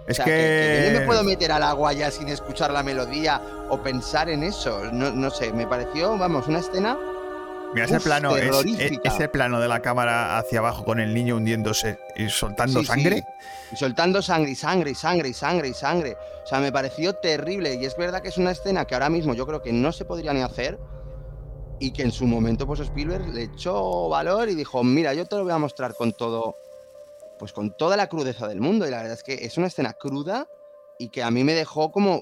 [0.10, 0.82] Es O sea, que...
[0.88, 4.44] yo no me puedo meter al agua ya sin escuchar la melodía o pensar en
[4.44, 4.84] eso.
[4.92, 6.98] No, no sé, me pareció, vamos, una escena
[7.76, 11.36] Mira, ese plano, es- es- ese plano de la cámara hacia abajo con el niño
[11.36, 12.92] hundiéndose y soltando Sí, sí.
[12.92, 13.24] sangre.
[13.72, 16.18] Y soltando sangre y sangre y sangre y sangre y sangre.
[16.44, 17.76] O sea, me pareció terrible.
[17.76, 20.04] Y es verdad que es una escena que ahora mismo yo creo que no se
[20.06, 20.80] podría ni hacer.
[21.80, 25.36] Y que en su momento, pues Spielberg le echó valor y dijo: Mira, yo te
[25.36, 26.58] lo voy a mostrar con todo.
[27.40, 28.86] Pues con toda la crudeza del mundo.
[28.86, 30.48] Y la verdad es que es una escena cruda
[31.00, 32.22] y que a mí me dejó como.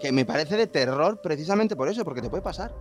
[0.00, 2.72] que me parece de terror precisamente por eso, porque te puede pasar.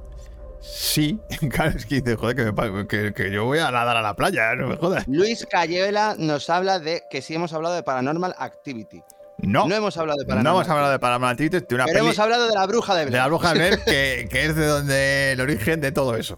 [0.61, 1.19] Sí,
[1.51, 4.15] claro, es que dice, joder, que, me que- que yo voy a nadar a la
[4.15, 5.07] playa, no me jodas.
[5.07, 9.01] Luis Cayuela nos habla de que sí hemos hablado de Paranormal Activity.
[9.39, 11.95] No, No hemos hablado de no Paranormal hemos hablado de Paranormal Activity, de una Pero
[11.97, 13.21] peli hemos hablado de la bruja de de Blair.
[13.23, 16.37] la bruja de Blair, que, que es de donde el origen de todo eso.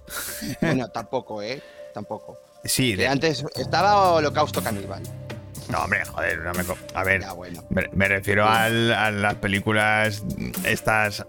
[0.61, 1.61] Bueno, tampoco, ¿eh?
[1.93, 2.39] Tampoco.
[2.63, 5.01] Sí, Que de, antes estaba Holocausto Caníbal.
[5.69, 7.63] no, hombre, joder, no me a ver, bueno.
[7.69, 10.23] me, me refiero al- a las películas
[10.63, 11.25] estas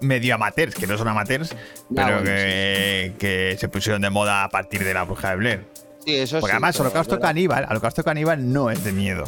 [0.00, 4.44] medio amateurs, que no son amateurs, Ya, pero bueno, que, que se pusieron de moda
[4.44, 5.64] a partir de la bruja de Blair.
[6.04, 7.18] Sí, eso Porque sí, además, Holocausto.
[7.18, 9.24] Caníbal, Holocausto Caníbal no es de miedo.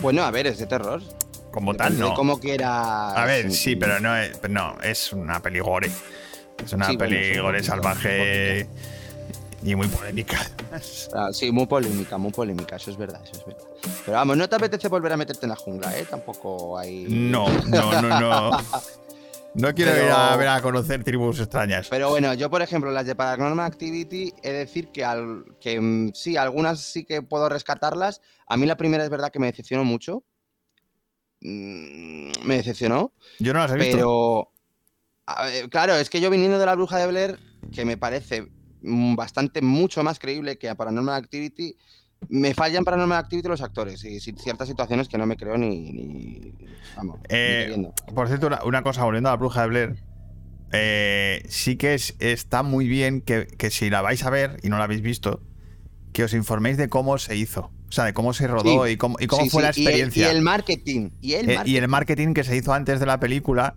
[0.00, 1.02] Bueno, a ver, es de terror.
[1.50, 2.14] Como tal, Depende no.
[2.16, 2.70] cómo quieras.
[3.16, 5.90] A ver, sí, pero no es, no, es una peli gore.
[6.64, 8.66] Es una Sí, peli gore salvaje
[9.62, 10.38] y muy polémica.
[11.14, 13.62] Ah, sí, muy polémica, muy polémica, eso es verdad, eso es verdad.
[14.06, 16.06] Pero vamos, no te apetece volver a meterte en la jungla, ¿eh?
[16.08, 17.04] Tampoco hay.
[17.08, 18.50] No, no, no, no.
[19.54, 21.86] No quiero Pero- ir a ver a conocer tribus extrañas.
[21.90, 25.78] Pero bueno, yo por ejemplo, las de Paranormal Activity, he de decir que, al, que
[25.78, 28.22] mm, sí, algunas sí que puedo rescatarlas.
[28.46, 30.24] A mí la primera es verdad que me decepcionó mucho.
[31.42, 33.12] Mm, Me decepcionó.
[33.40, 34.48] Yo no las he visto.
[35.26, 37.38] Pero, claro, es que yo viniendo de la bruja de Blair,
[37.74, 38.48] que me parece
[38.82, 41.76] bastante mucho más creíble que a Paranormal Activity,
[42.28, 45.90] me fallan Paranormal Activity los actores y ciertas situaciones que no me creo ni.
[45.92, 46.54] ni-
[46.96, 47.74] vamos, Eh.
[48.14, 50.02] Por cierto, una, una cosa, volviendo a la bruja de Blair.
[50.74, 54.68] eh, sí que es- está muy bien que, que si la vais a ver y
[54.70, 55.42] no la habéis visto,
[56.14, 57.70] que os informéis de cómo se hizo.
[57.88, 59.68] O sea, de cómo se rodó Sí, y cómo, y cómo Sí, fue sí, la
[59.68, 60.28] y el- experiencia.
[60.32, 61.10] Y el, marketing.
[61.20, 61.72] Y el Eh, marketing.
[61.72, 63.74] y el marketing que se hizo antes de la película.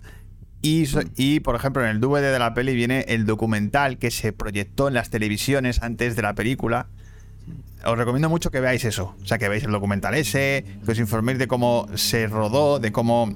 [0.65, 0.99] Y, Mm.
[1.15, 4.88] y, por ejemplo, en el DVD de la peli viene el documental que se proyectó
[4.88, 6.88] en las televisiones antes de la película.
[7.88, 9.15] os recomiendo mucho que veáis eso.
[9.21, 12.91] O sea, que veáis el documental ese, que os informéis de cómo se rodó, de
[12.91, 13.32] cómo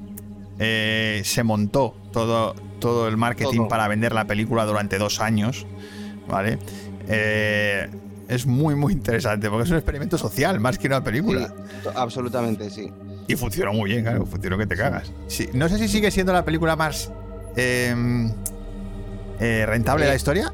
[0.58, 3.68] eh, se montó todo, todo el marketing Todo.
[3.68, 5.68] para vender la película durante dos años.
[6.28, 6.58] ¿Vale?
[7.08, 7.90] Eh,
[8.28, 11.48] es muy, muy interesante porque es un experimento social más que una película.
[11.84, 12.92] Sí, absolutamente, sí.
[13.28, 15.12] Y funcionó muy bien, claro, funcionó que te cagas.
[15.28, 17.12] Sí, no sé si sigue siendo la película más
[17.60, 18.32] eh,
[19.40, 20.54] eh, rentable la Eh, historia.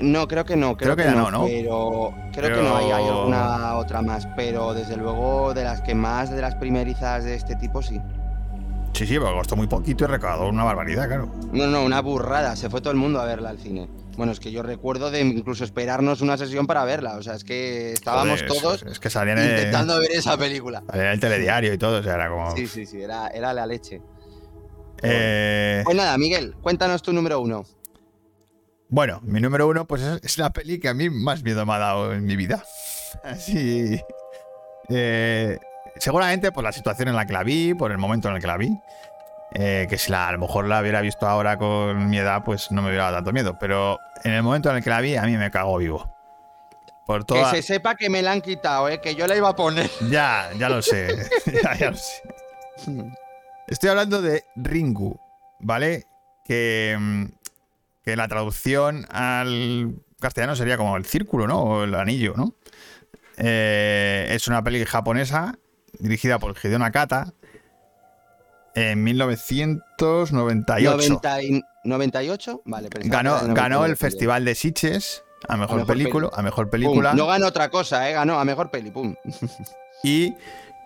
[0.00, 1.44] No, creo que no, creo, Creo que ya no, ¿no?
[1.44, 5.82] Pero creo Pero- que no hay, hay alguna otra más, pero desde luego de las
[5.82, 8.00] que más, de las primerizas de este tipo, sí.
[8.94, 11.30] Sí, sí, pero costó muy poquito y recaudó una barbaridad, claro.
[11.52, 13.88] No, no, una burrada, se fue todo el mundo a verla al cine.
[14.16, 17.44] Bueno, es que yo recuerdo de incluso esperarnos una sesión para verla, o sea, es
[17.44, 20.82] que estábamos Joder, todos Es, que intentando ver esa película.
[20.88, 22.54] salían en el telediario y todo, o sea, era como.
[22.56, 24.02] Sí, sí, sí, era, era la leche.
[25.02, 27.64] Eh, Pues nada, Miguel, cuéntanos tu número uno.
[28.88, 31.72] bueno, mi número uno, pues es, es la peli que a mí más miedo me
[31.74, 32.64] ha dado en mi vida.
[33.24, 34.00] Así.
[34.88, 35.58] eh,
[35.96, 38.46] seguramente por la situación en la que la vi, por el momento en el que
[38.46, 38.70] la vi.
[39.54, 42.70] eh, que si la, a lo mejor la hubiera visto ahora con mi edad, pues
[42.70, 43.56] no me hubiera dado tanto miedo.
[43.58, 46.08] Pero en el momento en el que la vi, a mí me cagó vivo.
[47.06, 47.50] Por toda.
[47.50, 49.00] Que se sepa que me la han quitado, ¿eh?
[49.00, 49.90] que yo la iba a poner.
[50.08, 51.08] Ya, ya lo sé.
[51.62, 52.22] ya, ya lo sé.
[53.70, 55.18] Estoy hablando de Ringu,
[55.60, 56.04] ¿vale?
[56.44, 57.24] Que, mm,
[58.04, 61.60] que la traducción al castellano sería como el círculo, ¿no?
[61.62, 62.54] O el anillo, ¿no?
[63.36, 65.56] Eh, es una peli japonesa
[65.98, 67.32] dirigida por Hideo Nakata
[68.74, 70.96] en 1998.
[70.96, 72.88] 90 y- 98, vale.
[73.04, 73.96] Ganó, ganó el 98.
[73.96, 76.40] Festival de Sitges a mejor, mejor película, peli.
[76.40, 77.14] a mejor Pum, película.
[77.14, 78.12] No ganó otra cosa, ¿eh?
[78.12, 79.14] Ganó a mejor peli, pum.
[80.02, 80.34] Y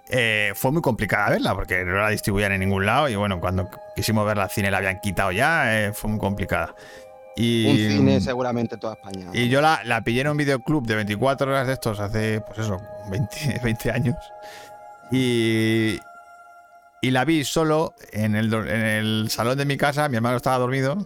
[0.09, 3.09] eh, fue muy complicada verla porque no la distribuían en ningún lado.
[3.09, 5.87] Y bueno, cuando quisimos verla al cine la habían quitado ya.
[5.87, 6.75] eh, fue muy complicada.
[7.37, 9.27] Y, Un cine seguramente toda España.
[9.33, 12.61] y yo la, la pillé en un videoclub de 24 horas de estos hace, pues
[12.61, 14.15] eso, 20, 20 años.
[15.11, 15.99] Y,
[17.03, 20.09] y la vi solo en el, en el salón de mi casa.
[20.09, 20.97] Mi hermano estaba dormido.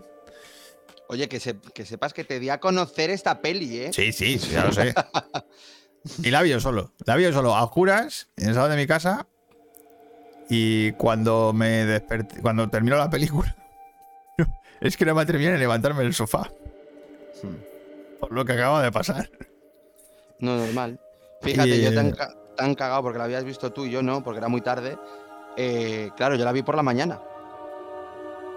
[1.08, 3.92] Oye, que, se- que sepas que te di a conocer esta peli, ¿eh?
[3.94, 4.92] Sí, sí, ya lo sé.
[6.22, 6.92] Y la vi yo solo.
[7.04, 9.26] La vi yo solo, a oscuras, en el salón de mi casa.
[10.48, 13.54] Y cuando me desperté, cuando terminó la película,
[14.80, 16.50] es que no me atreví a levantarme del sofá.
[18.20, 19.30] Por lo que acaba de pasar.
[20.40, 20.98] No, normal.
[21.42, 22.14] Fíjate, Y- yo tan,
[22.56, 24.98] tan cagado porque la habías visto tú y yo no, porque era muy tarde.
[25.56, 27.20] Eh, claro, yo la vi por la mañana.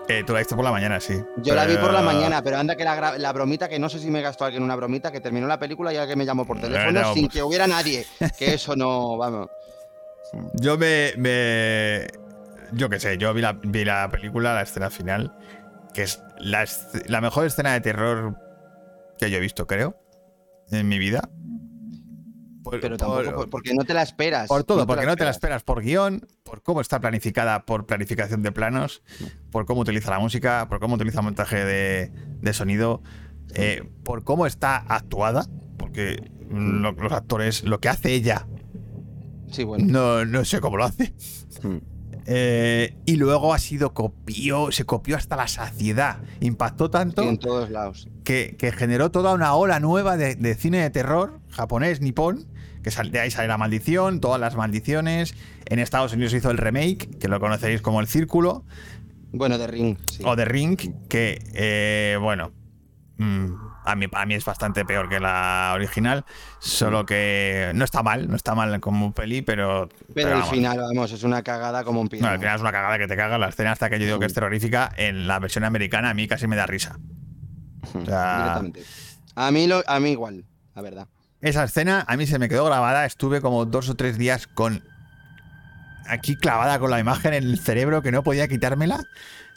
[0.07, 1.13] Eh, tú la viste por la mañana, sí.
[1.37, 3.99] Yo la vi por la mañana, pero anda que la, la bromita, que no sé
[3.99, 6.59] si me gastó alguien una bromita, que terminó la película y alguien me llamó por
[6.59, 8.05] teléfono no, sin pues- que hubiera nadie.
[8.37, 9.49] Que eso no, vamos.
[10.55, 11.13] Yo me.
[11.17, 12.07] me-
[12.73, 15.33] yo qué sé, yo vi la, vi la película, la escena final,
[15.93, 16.65] que es la,
[17.07, 18.35] la mejor escena de terror
[19.17, 19.95] que yo he visto, creo,
[20.71, 21.21] en mi vida.
[22.63, 24.47] Por- Pero tampoco, por- porque no te la esperas.
[24.47, 25.63] Por todo, porque no te la esperas.
[25.63, 29.01] por guion, por cómo está planificada, por planificación de planos,
[29.51, 33.01] por cómo utiliza la música, por cómo utiliza montaje de, de sonido,
[33.55, 35.45] eh, por cómo está actuada,
[35.77, 38.47] porque lo- los actores, lo que hace ella,
[39.49, 39.85] Sí, bueno.
[39.87, 41.13] no, no sé cómo lo hace.
[41.63, 41.77] Mm.
[42.27, 46.19] Eh, y luego ha sido copió, se copió hasta la saciedad.
[46.39, 48.07] Impactó tanto Sí, en todos lados.
[48.23, 52.45] que, que generó toda una ola nueva de, de cine de terror japonés, nipón,
[52.83, 55.35] que sal- de ahí sale la maldición, todas las maldiciones.
[55.65, 58.63] En Estados Unidos se hizo el remake, que lo conoceréis como El Círculo,
[59.31, 59.97] Bueno, de Ring.
[60.11, 60.23] Sí.
[60.25, 62.51] o The Ring, que, eh, bueno,
[63.17, 63.45] mm,
[63.85, 66.25] a, mí, a mí es bastante peor que la original,
[66.59, 69.87] solo que no está mal, no está mal como peli, pero...
[70.13, 70.49] pero el vamos.
[70.49, 72.27] final, vamos, es una cagada como un pino.
[72.27, 73.37] No, al final es una cagada que te caga.
[73.37, 76.27] La escena hasta que yo digo que es terrorífica, en la versión americana a mí
[76.27, 76.99] casi me da risa.
[77.93, 78.83] O sea, Directamente.
[79.35, 80.43] A mí, lo, a mí igual,
[80.75, 81.07] la verdad.
[81.41, 83.05] Esa escena a mí se me quedó grabada.
[83.05, 84.83] Estuve como dos o tres días con.
[86.07, 89.03] Aquí clavada con la imagen en el cerebro que no podía quitármela.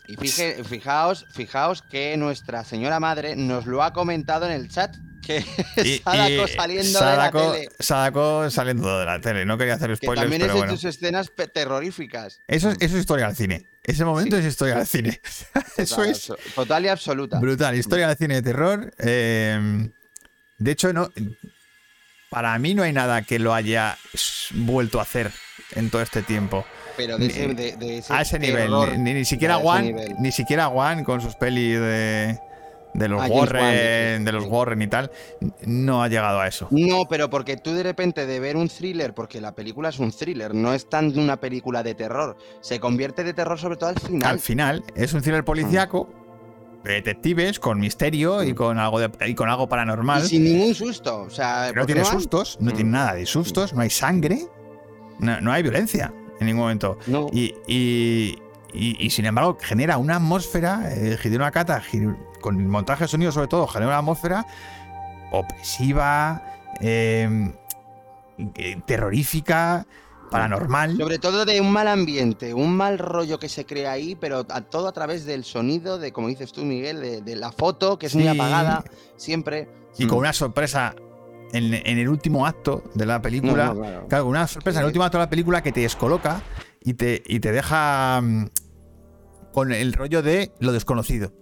[0.06, 4.94] Y fije- fijaos, fijaos que nuestra señora madre nos lo ha comentado en el chat.
[5.22, 5.38] Que
[5.82, 7.68] Y- Sadako saliendo Sadako- de la tele.
[7.80, 9.46] Sadako saliendo de la tele.
[9.46, 10.72] No quería hacer Que spoilers, también es pero de bueno.
[10.74, 12.40] tus escenas terroríficas.
[12.46, 13.66] Eso, es- eso es historia al cine.
[13.82, 14.42] Ese momento Sí.
[14.42, 15.20] es historia al cine.
[15.78, 17.40] eso Total, es Total y absoluta.
[17.40, 18.94] Brutal, historia del cine de terror.
[18.98, 19.88] eh,
[20.58, 21.08] de hecho, no.
[22.34, 23.96] Para mí no hay nada que lo haya
[24.54, 25.30] vuelto a hacer
[25.76, 26.64] en todo este tiempo.
[26.96, 28.72] Pero de ese, de, de ese A ese nivel.
[28.98, 30.14] Ni, ni siquiera nivel.
[30.18, 32.36] ni siquiera Juan con sus pelis de,
[32.92, 34.50] de los Ah, Warren, de los sí.
[34.50, 35.12] Warren y tal,
[35.64, 36.66] no ha llegado a eso.
[36.72, 40.10] No, pero porque tú de repente de ver un thriller, porque la película es un
[40.10, 42.36] thriller, no es tan una película de terror.
[42.62, 44.28] Se convierte de terror sobre todo al final.
[44.28, 46.08] Al final es un thriller policíaco
[46.84, 50.22] detectives, con misterio y con algo de, y con algo Y paranormal.
[50.26, 51.22] sin ningún susto.
[51.22, 52.74] O sea, no tiene sustos, no Mm.
[52.74, 54.46] tiene nada de sustos, no hay sangre,
[55.18, 56.98] no, no hay violencia en ningún momento.
[57.06, 57.28] No.
[57.32, 58.38] Y, y-
[58.72, 63.46] y- sin embargo genera una atmósfera, eh, Nakata, gi- con el montaje de sonido sobre
[63.48, 64.44] todo, genera una atmósfera
[65.30, 66.42] opresiva,
[66.80, 67.52] eh,
[68.56, 69.86] eh, terrorífica,
[70.30, 70.96] paranormal.
[70.96, 74.60] Sobre todo de un mal ambiente, un mal rollo que se crea ahí, pero a-
[74.62, 78.06] todo a través del sonido, de como dices tú, Miguel, de, de la foto, que
[78.06, 78.84] es muy apagada,
[79.16, 79.68] siempre.
[79.98, 80.20] Y con Mm.
[80.20, 80.94] una sorpresa
[81.52, 83.66] en, en el último acto de la película.
[83.66, 84.06] no, claro.
[84.08, 86.42] Claro, una sorpresa en el último acto de la película que te descoloca
[86.82, 88.46] y te, y te deja mm,
[89.52, 91.32] con el rollo de lo desconocido.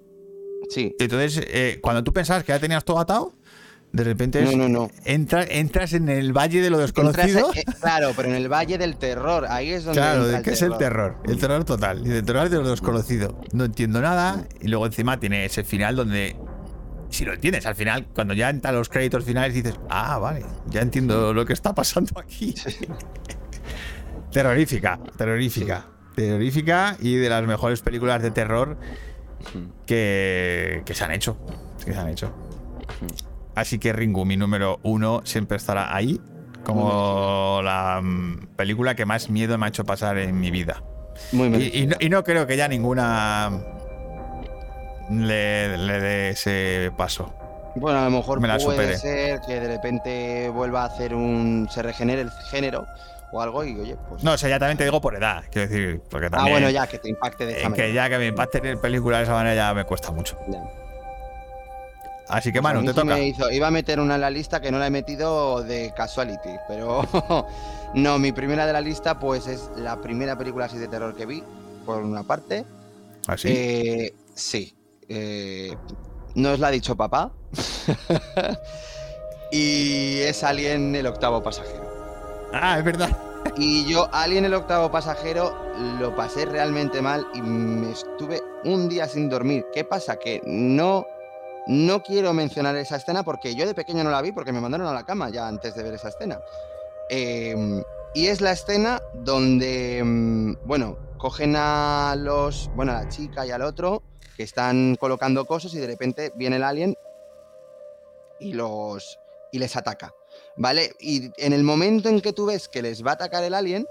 [0.68, 0.94] Sí.
[0.98, 3.32] Entonces, eh, cuando tú pensabas que ya tenías todo atado,
[3.92, 4.90] de repente No, es- no, no.
[5.04, 7.52] entra- entras en el valle de lo Entras, desconocido.
[7.54, 10.00] eh, claro, pero en el Valle del Terror, ahí es donde.
[10.00, 11.18] Claro, de qué es el terror.
[11.24, 12.06] El terror total.
[12.06, 13.38] Y el terror de lo desconocido.
[13.52, 14.46] No entiendo nada.
[14.60, 16.36] Y luego encima tiene ese final donde.
[17.10, 20.80] Si lo entiendes, al final, cuando ya entran los créditos finales, dices, ah, vale, ya
[20.80, 22.54] entiendo lo que está pasando aquí.
[24.32, 25.86] terrorífica, terrorífica.
[26.14, 28.78] Terrorífica y de las mejores películas de terror
[29.86, 31.36] que, que se han hecho.
[31.84, 32.32] Que se han hecho.
[33.54, 36.20] Así que Ringu, mi número uno, siempre estará ahí
[36.64, 40.82] como la mm, película que más miedo me ha hecho pasar en mi vida.
[41.32, 41.78] Muy Y, merecido.
[41.82, 43.50] y no, y no creo que ya ninguna
[45.10, 47.34] le, le dé ese paso.
[47.74, 51.68] Bueno, a lo mejor me la puede ser que de repente vuelva a hacer un.
[51.70, 52.86] se regenere el género
[53.32, 54.22] o algo y oye, pues.
[54.22, 56.54] No, o sea, ya también te digo por edad, quiero decir, porque ah, también.
[56.54, 59.24] bueno, ya, que te impacte de eh, que ya que me impacte en película de
[59.24, 60.38] esa manera ya me cuesta mucho.
[60.48, 60.62] Ya.
[62.32, 63.14] Así que, Pues Manu, mí te toca.
[63.14, 65.92] me hizo- iba a meter una en la lista que no la he metido de
[65.94, 67.02] casuality, pero
[67.94, 71.26] no, mi primera de la lista pues es la primera película así de terror que
[71.26, 71.44] vi,
[71.84, 72.64] por una parte.
[73.26, 73.48] Así.
[73.50, 74.74] Eh, sí.
[75.08, 75.76] eh,
[76.34, 77.30] no os la ha dicho papá.
[79.50, 81.82] y es Alien el octavo pasajero.
[82.52, 83.10] Ah, es verdad.
[83.56, 85.54] Y yo, Alien el octavo pasajero,
[86.00, 89.66] lo pasé realmente mal y me estuve un día sin dormir.
[89.74, 90.16] ¿Qué pasa?
[90.16, 91.04] Que no,
[91.66, 94.86] no quiero mencionar esa escena porque yo de pequeño no la vi porque me mandaron
[94.86, 96.40] a la cama ya antes de ver esa escena.
[97.08, 97.82] Eh,
[98.14, 103.50] y es la escena donde, mm, bueno, cogen a los, bueno, a la chica y
[103.50, 104.02] al otro
[104.36, 106.96] que están colocando cosas y de repente viene el alien
[108.40, 109.18] y los
[109.50, 110.14] y les ataca.
[110.56, 110.92] ¿Vale?
[111.00, 113.86] Y en el momento en que tú ves que les va a atacar el alien,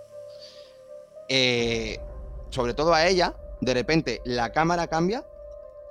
[1.30, 2.00] eh,
[2.50, 5.26] sobre todo a ella, de repente la cámara cambia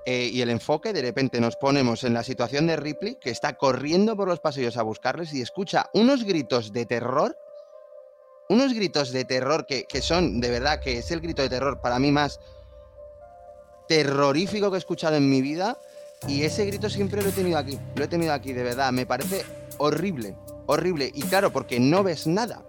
[0.06, 3.56] eh, y el enfoque, de repente nos ponemos en la situación de Ripley, que está
[3.56, 7.36] corriendo por los pasillos a buscarles y escucha unos gritos de terror,
[8.48, 11.80] unos gritos de terror que, que son, de verdad, que es el grito de terror
[11.80, 12.40] para mí más
[13.88, 15.76] terrorífico que he escuchado en mi vida.
[16.28, 19.06] Y ese grito siempre lo he tenido aquí, lo he tenido aquí, de verdad, me
[19.06, 19.44] parece
[19.78, 20.36] horrible,
[20.66, 21.10] horrible.
[21.14, 22.62] Y claro, porque no ves nada.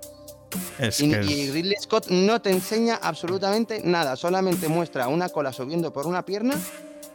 [0.80, 5.54] Es Y, que y Ridley Scott no te enseña absolutamente nada, solamente muestra una cola
[5.54, 6.56] subiendo por una pierna,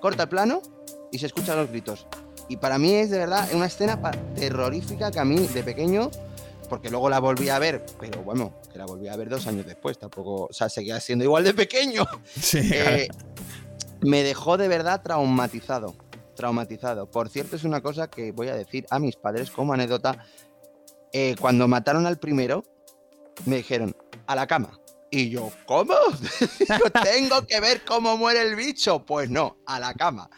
[0.06, 0.62] corta el plano
[1.10, 2.06] y se escuchan los gritos.
[2.48, 4.00] Y para mí es de verdad una escena
[4.36, 6.12] terrorífica que a mí de pequeño,
[6.68, 9.66] porque luego la volví a ver, pero bueno, que la volví a ver dos años
[9.66, 12.04] después, tampoco, o sea, seguía siendo igual de pequeño.
[12.40, 13.08] Sí, Eh,
[14.00, 15.96] me dejó de verdad traumatizado.
[16.36, 17.10] Traumatizado.
[17.10, 20.24] Por cierto, es una cosa que voy a decir a mis padres como anécdota.
[21.12, 22.62] Eh, cuando mataron al primero,
[23.44, 23.96] me dijeron,
[24.28, 24.78] a la cama.
[25.10, 25.94] Y yo, ¿cómo?
[26.58, 29.04] Digo, Tengo que ver cómo muere el bicho.
[29.04, 30.28] Pues no, a la cama.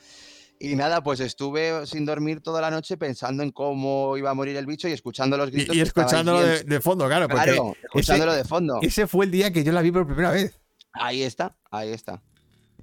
[0.60, 4.56] Y nada, pues estuve sin dormir toda la noche pensando en cómo iba a morir
[4.56, 5.74] el bicho y escuchando los gritos.
[5.74, 7.28] y, y escuchándolo de, fondo, claro.
[7.28, 8.78] Porque Claro, escuchándolo de fondo.
[8.82, 10.58] ese fue el día que yo la vi por primera vez.
[10.92, 12.22] Ahí está, ahí está.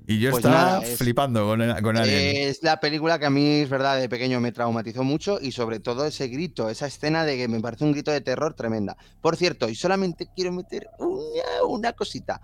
[0.07, 2.47] Y yo Pues estaba nada, es- flipando con, con Alien.
[2.49, 5.79] Es la película que a mí, es verdad, de pequeño me traumatizó mucho y sobre
[5.79, 8.97] todo ese grito, esa escena de que me parece un grito de terror tremenda.
[9.21, 12.41] Por cierto, y solamente quiero meter una, una cosita.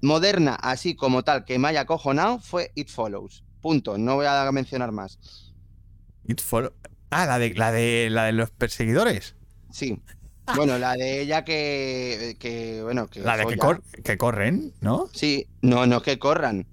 [0.00, 3.44] Moderna, así como tal, que me haya acojonado, fue It Follows.
[3.60, 5.18] Punto, no voy a mencionar más.
[6.26, 6.72] It Follow-
[7.10, 9.36] Ah, la de, la, de, la de los perseguidores.
[9.70, 10.00] Sí.
[10.56, 15.08] Bueno, la de ella que, que bueno, que La de que, cor- que corren, ¿no?
[15.12, 16.66] Sí, no, no que corran.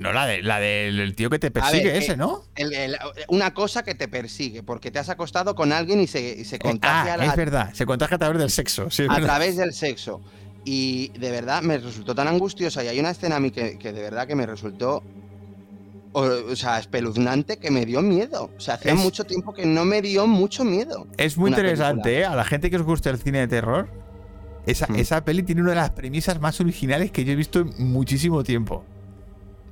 [0.00, 2.42] No, la, de, la del tío que te persigue que- ese, ¿no?
[2.56, 2.96] El- el-
[3.28, 6.56] una cosa que te persigue, porque te has acostado con alguien y se, y se
[6.56, 7.70] Eh, contagia ah, es verdad.
[7.74, 8.90] Se contagia a través del sexo.
[8.90, 9.22] Sí, a verdad.
[9.26, 10.20] través del sexo.
[10.64, 12.82] Y de verdad me resultó tan angustiosa.
[12.84, 15.02] Y hay una escena a mí que, que de verdad que me resultó.
[16.12, 18.50] O, o sea, espeluznante que me dio miedo.
[18.56, 21.06] O sea, hacía Es- mucho tiempo que no me dio mucho miedo.
[21.16, 22.18] Es muy interesante.
[22.20, 22.24] ¿eh?
[22.24, 23.88] A la gente que os gusta el cine de terror,
[24.66, 24.96] esa, Hmm.
[24.96, 28.42] esa peli tiene una de las premisas más originales que yo he visto en muchísimo
[28.42, 28.84] tiempo.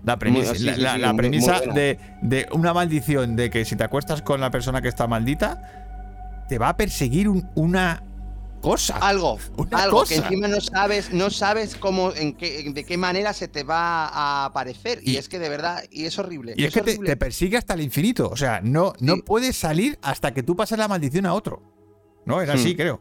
[0.05, 3.37] La premisa, Muy- sí, la, sí, la- sí, la muy- premisa de, de una maldición
[3.37, 7.29] de que si te acuestas con la persona que está maldita, te va a perseguir
[7.29, 8.03] un- una
[8.63, 8.97] cosa.
[8.99, 10.29] Algo, Una algo que cosa.
[10.29, 14.47] encima no sabes, no sabes cómo, en qué, de qué manera se te va a
[14.47, 15.01] aparecer.
[15.03, 16.55] Y, Y- es que de verdad, y es horrible.
[16.57, 18.29] Y es que te, te persigue hasta el infinito.
[18.31, 19.23] O sea, no, no Sí.
[19.23, 21.63] puedes salir hasta que tú pases la maldición a otro.
[22.25, 22.77] No, era así, Hmm.
[22.77, 23.01] creo.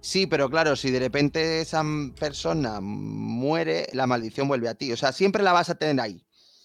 [0.00, 1.82] Sí, pero claro, si de repente esa
[2.20, 4.92] persona muere, la maldición vuelve a ti.
[4.92, 6.22] O sea, siempre la vas a tener ahí.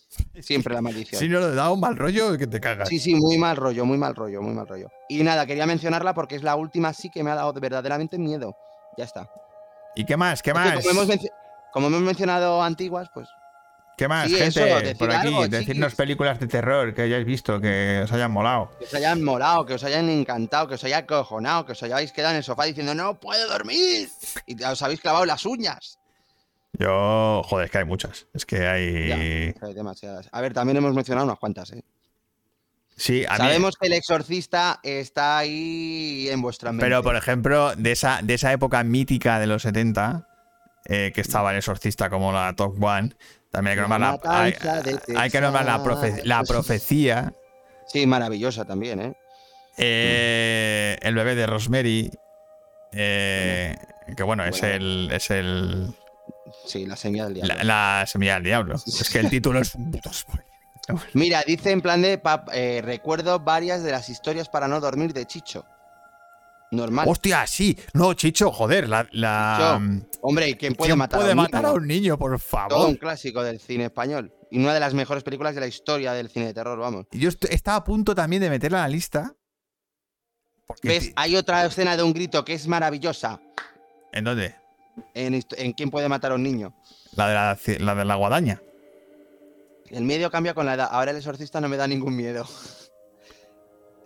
[0.42, 1.20] Siempre la maldición.
[1.20, 2.90] Si no le da un mal rollo que te cagas.
[2.90, 4.90] Sí, sí, muy mal rollo, muy mal rollo, muy mal rollo.
[5.08, 8.56] Y nada, quería mencionarla porque es la última sí que me ha dado verdaderamente miedo.
[8.98, 9.30] Ya está.
[9.96, 10.42] ¿Y qué más?
[10.42, 10.74] ¿Qué más?
[10.76, 11.32] como, hemos mencio-
[11.74, 13.28] como hemos mencionado antiguas, pues
[13.98, 14.96] ¿Qué más, Sí, gente?
[14.96, 15.96] por aquí, algo, decirnos chiquis.
[15.98, 18.72] películas de terror que hayáis visto, que os hayan molado.
[18.80, 22.14] que os hayan molado, que os hayan encantado, que os haya acojonado, que os hayáis
[22.14, 24.08] quedado en el sofá diciendo no puedo dormir
[24.46, 25.99] y os habéis clavado las uñas.
[26.78, 28.28] Yo, joder, es que hay muchas.
[28.34, 29.08] Es que hay.
[29.10, 30.30] Ya, hay demasiadas.
[30.32, 31.84] A ver, también hemos mencionado unas cuantas, ¿eh?
[32.96, 36.86] Sí, a mí- Sabemos que el exorcista está ahí en vuestra mente.
[36.86, 40.28] Pero, por ejemplo, de esa, de esa época mítica de los 70,
[40.86, 43.14] eh, que estaba el exorcista como la Top One,
[43.52, 46.48] también hay que nombrar la, hay, que nombrar la, profe- la Texas.
[46.50, 47.34] profecía,
[47.88, 49.14] Sí, maravillosa también, ¿eh?
[49.78, 52.12] eh, el bebé de Rosemary,
[52.92, 53.76] eh,
[54.16, 54.76] que bueno, es Bueno.
[54.76, 55.94] el, es el
[56.66, 57.56] Sí, la semilla del diablo.
[57.56, 57.64] la,
[58.00, 58.76] la semilla del diablo.
[58.76, 60.46] Es que el título es un puto spoiler.
[61.14, 65.14] Mira, dice en plan de pap, eh, recuerdo varias de las historias para no dormir
[65.14, 65.64] de Chicho.
[66.72, 67.08] Normal.
[67.08, 67.78] Hostia, sí.
[67.94, 69.08] No, Chicho, joder, la.
[69.12, 69.80] la
[70.22, 71.70] Hombre, ¿quién puede ¿quién matar puede a un matar niño?
[71.72, 72.90] a un niño, por Todo favor?
[72.90, 74.34] un clásico del cine español.
[74.52, 77.06] Y una de las mejores películas de la historia del cine de terror, vamos.
[77.12, 79.36] Yo est- estaba a punto también de meterla a la lista.
[80.68, 81.12] Porque ¿Ves?
[81.16, 83.40] Hay otra escena de un grito que es maravillosa.
[84.12, 84.56] ¿En dónde?
[85.14, 85.42] En,
[85.74, 86.74] ¿Quién puede matar a un niño?
[87.16, 88.62] La de la, ci- la de la guadaña.
[89.90, 90.90] El miedo cambia con la edad.
[90.92, 92.46] Ahora el exorcista no me da ningún miedo.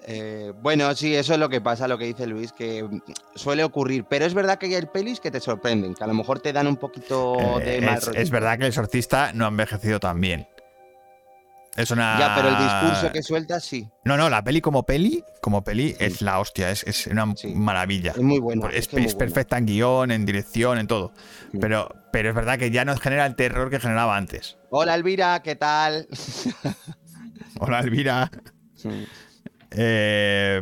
[0.06, 3.00] Eh, bueno, sí, eso es lo que pasa, lo que dice Luis, que mm,
[3.36, 4.04] suele ocurrir.
[4.10, 6.68] Pero es verdad que hay pelis que te sorprenden, que a lo mejor te dan
[6.68, 10.20] un poquito de Eh, mal es, es verdad que el exorcista no ha envejecido tan
[10.20, 10.46] bien.
[11.76, 12.20] Es una.
[12.20, 13.90] Ya, pero el discurso que suelta sí.
[14.06, 17.54] No, no, la peli como peli, como peli es la hostia, es, es una Sí.
[17.56, 18.12] maravilla.
[18.12, 18.68] Es muy buena.
[18.70, 19.26] Es, es que muy es buena.
[19.26, 21.14] perfecta en guion, en dirección, en todo.
[21.52, 21.58] Sí.
[21.60, 24.58] Pero, pero es verdad que ya no genera el terror que generaba antes.
[24.70, 26.08] Hola Elvira, ¿qué tal?
[27.60, 28.30] Hola, Elvira.
[28.76, 29.08] Sí.
[29.72, 30.62] Eh,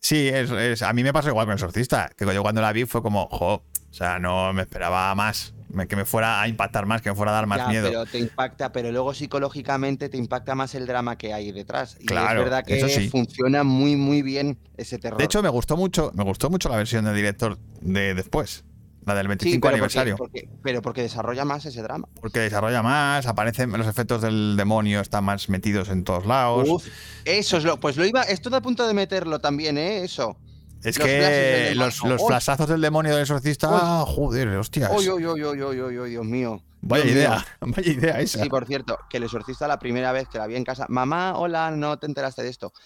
[0.00, 2.10] sí, es, a mí me pasó igual con el exorcista.
[2.16, 5.54] Que yo cuando la vi fue como, jo, o sea, no me esperaba más.
[5.88, 7.88] Que me fuera a impactar más, que me fuera a dar más Ya, miedo.
[7.88, 11.96] Pero te impacta, pero luego psicológicamente te impacta más el drama que hay detrás.
[12.00, 13.08] Y Claro, es verdad que eso sí.
[13.08, 15.18] funciona muy, muy bien ese terror.
[15.18, 18.64] De hecho, me gustó mucho, me gustó mucho la versión del director de después,
[19.04, 20.16] la del 25 Sí, pero aniversario.
[20.16, 22.06] Porque, porque- pero porque desarrolla más ese drama.
[22.20, 26.68] Porque desarrolla más, aparecen los efectos del demonio, están más metidos en todos lados.
[26.68, 26.86] Uf,
[27.24, 27.80] eso es lo.
[27.80, 28.22] Pues lo iba.
[28.22, 30.04] Estoy a punto de meterlo también, ¿eh?
[30.04, 30.36] Eso.
[30.82, 34.90] Es los que los, los flashazos del demonio del exorcista, ah, joder, hostias.
[34.94, 36.62] Uy, uy, uy, Dios mío.
[36.80, 37.22] Vaya Dios mío.
[37.22, 38.42] idea, vaya idea esa.
[38.42, 41.38] Sí, por cierto, que el exorcista la primera vez que la vi en casa, mamá,
[41.38, 42.72] hola, no te enteraste de esto.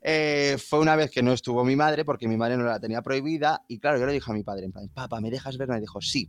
[0.00, 2.80] Eh, eh, fue una vez que no estuvo mi madre porque mi madre no la
[2.80, 5.58] tenía prohibida y claro, yo le dije a mi padre, en plan, papá, ¿me dejas
[5.58, 5.76] verla?
[5.76, 6.28] Y dijo, sí,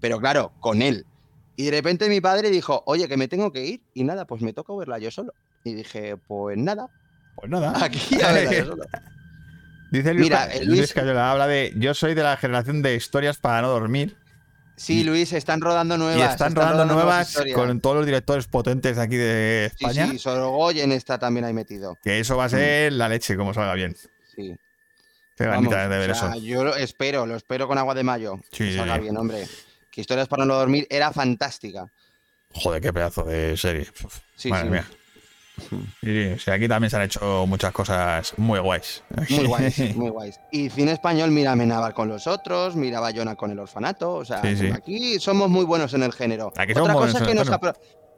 [0.00, 1.04] pero claro, con él.
[1.56, 4.42] Y de repente mi padre dijo, oye, que me tengo que ir y nada, pues
[4.42, 5.32] me toca verla yo solo.
[5.64, 6.88] Y dije, pues nada,
[7.36, 7.84] Pues nada.
[7.84, 8.84] aquí a solo.
[9.90, 12.96] Dice Luis, Mira, eh, Luis Luis- Cayola, habla de yo soy de la generación de
[12.96, 14.16] historias para no dormir.
[14.76, 16.18] Sí, Luis, están rodando nuevas.
[16.18, 20.10] y están, rodando, nuevas con todos los directores potentes de aquí de Sí, España.
[20.10, 21.96] sí, Sorogoyen está también ahí metido.
[22.02, 23.96] Que eso va a ser la leche, como salga bien.
[24.34, 24.54] Sí.
[25.34, 26.40] Qué Vamos, de ver o sea, eso.
[26.42, 28.38] Yo lo espero, lo espero con agua de mayo.
[28.52, 29.00] Sí, que sí, salga sí.
[29.02, 29.46] bien, hombre.
[29.90, 31.86] Que Historias para no dormir era fantástica.
[32.52, 33.86] Joder, qué pedazo de serie.
[34.34, 34.70] Sí, Madre sí.
[34.72, 34.86] mía.
[35.58, 39.02] Sí, sí, sí, aquí también se han hecho muchas cosas muy guays.
[39.30, 40.38] Muy guays, muy guays.
[40.52, 41.56] Y cine español, mira
[41.94, 44.14] con los otros, mira Bayona con el orfanato.
[44.14, 44.70] O sea, Sí, sí.
[44.72, 46.52] aquí somos muy buenos en el género.
[46.56, 47.50] Aquí Otra cosa que nos,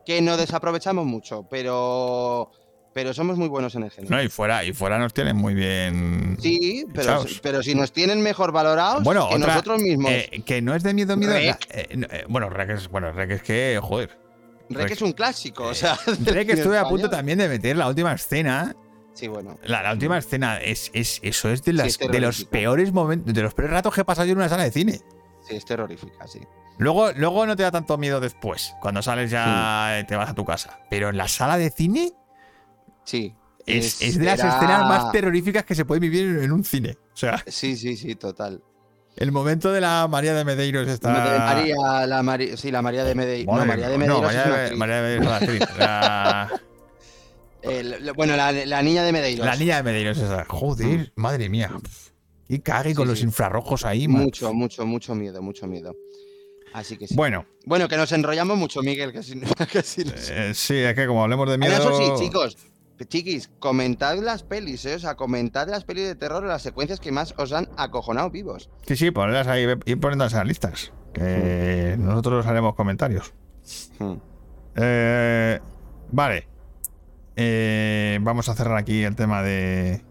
[0.05, 2.51] que nos desaprovechamos mucho, pero,
[2.93, 4.17] pero somos muy buenos en el género.
[4.17, 6.37] No, y fuera, y fuera nos tienen muy bien.
[6.41, 7.41] Sí, pero, Echaos.
[7.43, 10.11] pero si nos tienen mejor valorados Bueno, que otra, nosotros mismos.
[10.11, 11.35] eh, que no es de miedo, miedo.
[11.37, 14.19] Eh, eh, bueno, Rec es, bueno, es que, joder.
[14.71, 15.99] Rec es un clásico, o sea.
[16.25, 18.75] Rec estuve a punto también de meter la última escena.
[19.15, 19.59] Sí, bueno.
[19.65, 23.35] La, la última escena es, es eso es de, las, es de los peores momentos,
[23.35, 25.01] de los peores ratos que he pasado yo en una sala de cine.
[25.41, 26.41] Sí, es terrorífica, sí.
[26.79, 30.45] Luego, luego no te da tanto miedo después, cuando sales ya te vas a tu
[30.45, 30.79] casa.
[30.89, 32.13] Pero en la sala de cine
[33.05, 33.35] Sí.
[33.67, 36.63] es, es de las era- escenas más terroríficas que se pueden vivir en, en un
[36.63, 36.97] cine.
[37.13, 38.63] O sea, Sí, sí, sí, total.
[39.19, 41.11] El momento de la María de Medeiros está.
[41.11, 43.55] María, la Mari- sí, la María de Medeiros.
[43.55, 44.79] No, María de no, Medeiros María es una de- actriz.
[44.79, 45.79] María de Medeiros es la actriz.
[45.79, 46.61] La,
[47.63, 49.45] El- la- bueno, la, la niña de Medeiros.
[49.45, 50.45] la niña de Medeiros es esa.
[50.45, 51.73] Joder, madre mía.
[52.49, 53.25] Y cague con Sí, los sí.
[53.25, 54.23] infrarrojos ahí, man.
[54.23, 55.95] Mucho, mucho, mucho miedo, mucho miedo.
[56.73, 57.15] Así que sí.
[57.17, 59.39] Bueno, Bueno, que nos enrollamos mucho, Miguel, que si,
[59.73, 61.75] que si nos- eh, sí, es que como hablemos de miedo.
[61.75, 62.57] Eso sí, chicos,
[63.05, 64.97] chiquis, comentad las pelis, ¿eh?
[64.97, 68.71] O sea, comentad las pelis de terror, las secuencias que más os han acojonado vivos.
[68.87, 70.93] Sí, sí, ponerlas ahí, ir poniéndolas en las listas.
[71.13, 73.33] Que nosotros haremos comentarios.
[73.99, 74.15] Hmm.
[74.77, 75.59] Eh,
[76.11, 76.49] vale.
[77.37, 80.03] Eh, vamos a cerrar aquí el tema de,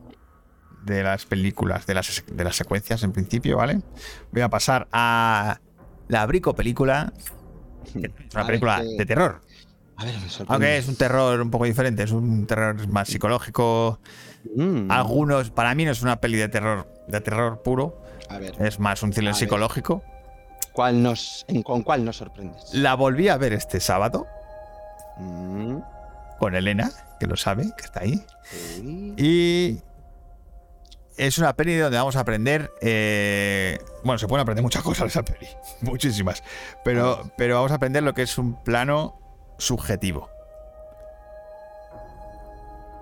[0.84, 3.82] de las películas, de las, de las secuencias en principio, ¿vale?
[4.32, 5.60] Voy a pasar a
[6.08, 7.14] la Brico película.
[8.34, 9.42] una película de terror.
[9.98, 10.54] A ver, me sorprende.
[10.54, 14.00] Aunque es un terror un poco diferente, es un terror más psicológico.
[14.56, 18.54] Mm, Algunos, para mí no es una peli de terror, de terror puro, A ver,
[18.60, 20.04] es más un thriller psicológico.
[20.74, 22.72] ¿cuál nos, en- ¿con cuál nos sorprendes?
[22.74, 24.28] La volví a ver este sábado
[25.20, 25.80] Mm,
[26.38, 28.24] con Elena, que lo sabe, que está ahí.
[28.44, 29.16] sí.
[29.18, 29.82] Y
[31.18, 32.70] es una peli donde vamos a aprender.
[32.82, 35.48] eh, bueno, se pueden aprender muchas cosas de esa peli,
[35.82, 36.44] muchísimas.
[36.84, 39.20] Pero, pero vamos a aprender lo que es un plano
[39.58, 40.30] subjetivo.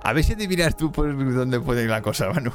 [0.03, 2.51] A ver si adivinas tú por dónde puede ir la cosa, Manu.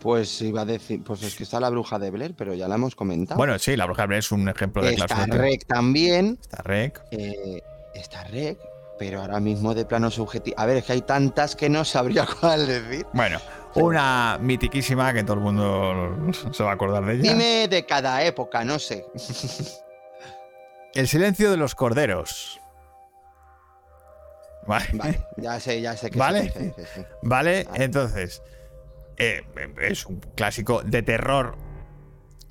[0.00, 2.74] Pues iba a decir, pues es que está la bruja de Blair, pero ya la
[2.76, 3.36] hemos comentado.
[3.38, 5.26] Bueno, sí, la bruja de Blair es un ejemplo de está.
[5.26, 6.38] Rec también.
[6.40, 7.00] Está Rec.
[7.12, 7.62] eh,
[7.94, 8.58] está Rec,
[8.98, 10.58] pero ahora mismo de plano subjetivo.
[10.58, 13.06] A ver, es que hay tantas que no sabría cuál decir.
[13.12, 13.38] Bueno,
[13.74, 17.22] una mitiquísima que todo el mundo se va a acordar de ella.
[17.22, 19.06] Dime de cada época, no sé.
[20.94, 22.61] El silencio de los corderos.
[24.66, 24.86] Vale.
[24.94, 26.52] Vale, ya sé, ya sé que Vale.
[26.52, 27.02] sí.
[27.22, 27.84] Vale, Vale.
[27.84, 28.42] entonces.
[29.16, 29.42] eh,
[29.82, 31.56] es un clásico de terror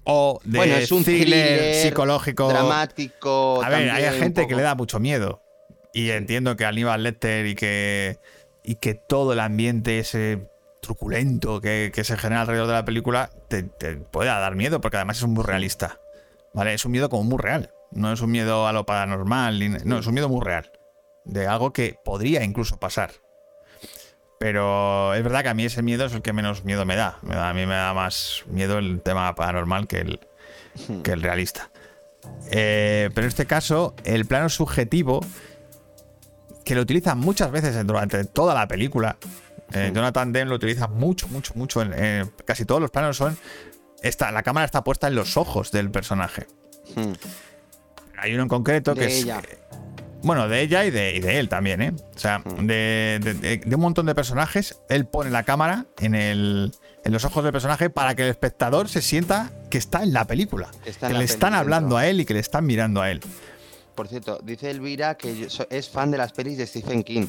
[0.04, 2.50] o de Bueno, es un thriller, thriller psicológico.
[2.50, 3.62] Dramático.
[3.64, 5.42] A ver, hay gente que le da mucho miedo.
[5.94, 8.18] Y entiendo que Aníbal Lecter y que.
[8.64, 10.48] y que todo el ambiente ese
[10.82, 14.98] truculento que, que se genera alrededor de la película te, te pueda dar miedo, porque
[14.98, 16.00] además es muy realista.
[16.54, 16.74] ¿Vale?
[16.74, 17.72] Es un miedo como muy real.
[17.92, 19.86] No es un miedo a lo paranormal.
[19.86, 20.72] No, es un miedo muy real.
[21.26, 23.12] De algo que podría incluso pasar.
[24.40, 27.20] Pero es verdad que a mí ese miedo es el que menos miedo me da.
[27.32, 30.20] A mí me da más miedo el tema paranormal que el,
[31.04, 31.70] que el realista.
[32.52, 35.22] Eh, pero en este caso, el plano subjetivo,
[36.66, 39.18] que lo utilizan muchas veces durante toda la película.
[39.74, 41.82] eh, Jonathan Demme lo utiliza mucho, mucho, mucho.
[41.84, 43.38] En, en- casi todos los planos son.
[44.32, 46.48] La cámara está puesta en los ojos del personaje.
[46.96, 47.14] Hmm.
[48.18, 49.40] Hay uno en concreto De que ella.
[49.48, 49.71] es.
[50.24, 51.94] Bueno, de ella y de, y de él también, ¿eh?
[52.16, 52.68] O sea, Mm.
[52.68, 56.72] de, de- un montón de personajes, él pone la cámara en, el,
[57.04, 60.26] en los ojos del personaje para que el espectador se sienta que está en la
[60.28, 60.70] película.
[60.86, 63.22] Está que le la están hablando a él y que le están mirando a él.
[63.96, 67.26] Por cierto, dice Elvira que es fan de las pelis de Stephen King.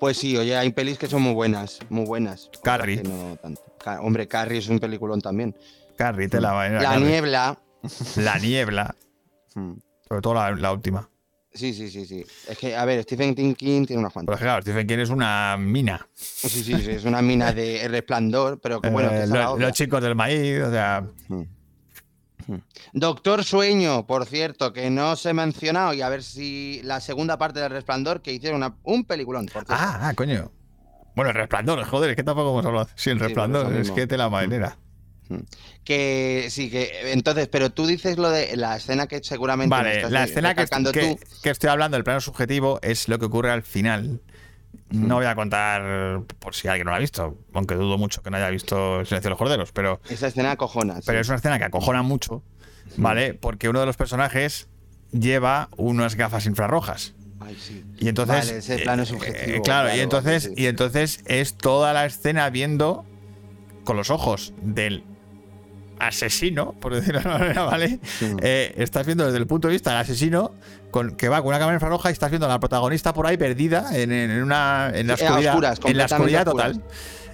[0.00, 2.50] Pues sí, oye, hay pelis que son muy buenas, muy buenas.
[2.62, 3.02] Carrie.
[3.02, 3.62] no tanto.
[4.00, 5.56] Hombre, Carrie es un peliculón también.
[5.96, 7.06] Carrie, te la va La Carrie.
[7.06, 7.58] niebla.
[8.16, 8.94] La niebla,
[9.54, 9.74] Hmm.
[10.08, 11.08] sobre todo la, la última.
[11.54, 12.24] Sí, sí, sí, sí.
[12.48, 13.54] Es que, a ver, Stephen King
[13.86, 14.34] tiene unas cuantas.
[14.36, 16.04] Pero claro, Stephen King es una mina.
[16.14, 20.02] Sí, sí, sí, es una mina de resplandor, pero que bueno, Eh, lo- los chicos
[20.02, 21.06] del maíz, o sea.
[22.92, 27.38] Doctor Sueño, por cierto, que no se ha mencionado, y a ver si la segunda
[27.38, 29.64] parte del resplandor, que hicieron una- un peliculón, por.
[29.68, 30.50] Ah, ah, coño.
[31.14, 32.88] Bueno, el resplandor, joder, es que tampoco hemos hablado.
[32.96, 34.76] Sí, el resplandor, es que te la marinera.
[35.84, 39.96] Que sí, que entonces, pero tú dices lo de la escena que seguramente me Vale,
[39.96, 41.18] estás la escena que, que- tú.
[41.42, 44.20] que estoy hablando, el plano subjetivo, es lo que ocurre al final.
[44.90, 48.30] No voy a contar por si alguien no la ha visto, aunque dudo mucho que
[48.30, 51.00] no haya visto El silencio de los corderos, pero, Esa escena cojona.
[51.04, 52.42] pero es una escena que acojona mucho,
[52.96, 53.34] ¿vale?
[53.34, 54.68] Porque uno de los personajes
[55.12, 57.14] lleva unas gafas infrarrojas.
[57.40, 57.84] Ay, sí.
[57.98, 58.46] Y entonces.
[58.46, 59.62] Vale, ese plano eh, subjetivo.
[59.62, 60.62] claro, y entonces, vale, sí.
[60.62, 63.04] y entonces es toda la escena viendo
[63.84, 65.04] con los ojos del
[65.98, 67.98] asesino, por decirlo de una manera, ¿vale?
[68.18, 68.34] Sí.
[68.42, 70.52] Eh, estás viendo desde el punto de vista del asesino
[70.90, 73.36] con, que va con una cámara infrarroja y estás viendo a la protagonista por ahí
[73.36, 76.82] perdida en, en- una en la oscuridad, oscuras, en la oscuridad total.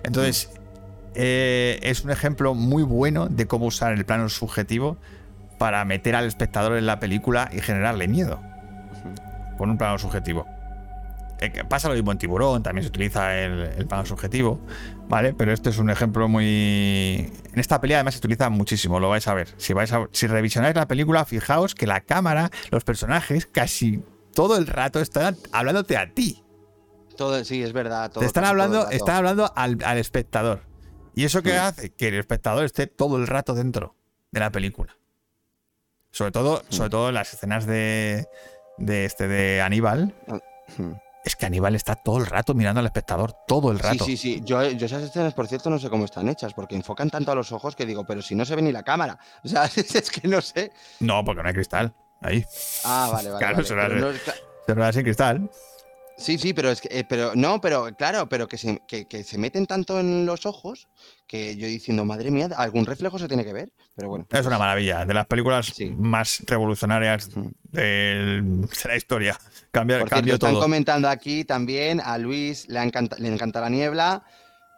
[0.03, 0.51] Entonces
[1.15, 4.97] eh, es un ejemplo muy bueno de cómo usar el plano subjetivo
[5.59, 8.41] para meter al espectador en la película y generarle miedo
[9.59, 10.47] con un plano subjetivo.
[11.41, 14.61] Eh, pasa lo mismo en Tiburón, también se utiliza el, el plano subjetivo,
[15.11, 15.35] ¿vale?
[15.35, 17.31] Pero este es un ejemplo muy...
[17.53, 19.49] En esta pelea además se utiliza muchísimo, lo vais a ver.
[19.59, 20.07] Si, vais a...
[20.13, 24.03] si revisionáis la película, fijaos que la cámara, los personajes, casi
[24.35, 26.43] todo el rato están hablándote a ti.
[27.17, 28.11] Todo, sí, es verdad.
[28.11, 30.63] todo- Te están hablando, están hablando al, al espectador.
[31.15, 31.91] ¿Y eso qué hace?
[31.91, 33.95] Que el espectador esté todo el rato dentro.
[34.31, 34.97] de la película.
[36.13, 38.27] Sobre todo, sobre todo en las escenas de,
[38.79, 40.15] de este de Aníbal.
[41.25, 44.05] Es que Aníbal está todo el rato mirando al espectador, todo el Sí, rato.
[44.07, 44.41] sí, sí.
[44.45, 47.35] Yo, yo esas escenas, por cierto, no sé cómo están hechas, porque enfocan tanto a
[47.35, 49.19] los ojos que digo, pero si no se ve ni la cámara.
[49.45, 50.73] O sea, es que no sé.
[51.01, 51.93] No, porque no hay cristal.
[52.23, 52.45] Ahí.
[52.85, 53.39] Ah, vale, vale.
[53.39, 54.19] Claro, vale, será- pero no
[54.67, 55.51] Se rueda sin cristal.
[56.21, 59.25] Sí, sí, pero es que, eh, pero no, pero claro, pero que se, que, que
[59.25, 60.87] se meten tanto en los ojos
[61.27, 63.73] que yo diciendo, madre mía, algún reflejo se tiene que ver.
[63.97, 64.27] Pero bueno.
[64.31, 65.05] Es una maravilla.
[65.07, 65.87] De las películas Sí.
[65.97, 67.31] más revolucionarias
[67.65, 68.43] de
[68.85, 69.39] la historia.
[69.71, 70.61] Cambia, Por cierto, cambió están todo.
[70.63, 74.23] comentando aquí también a Luis le encanta, le encanta la niebla.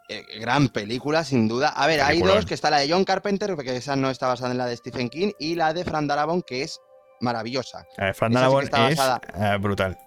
[0.09, 1.69] Eh, gran película, sin duda.
[1.69, 4.51] A ver, hay dos, que está la de John Carpenter, que esa no está basada
[4.51, 6.79] en la de Stephen King, y la de Fran Darabont, que es
[7.21, 7.85] maravillosa.
[7.97, 9.21] Eh, Fran sí Darabont está es basada.
[9.55, 9.97] eh, brutal.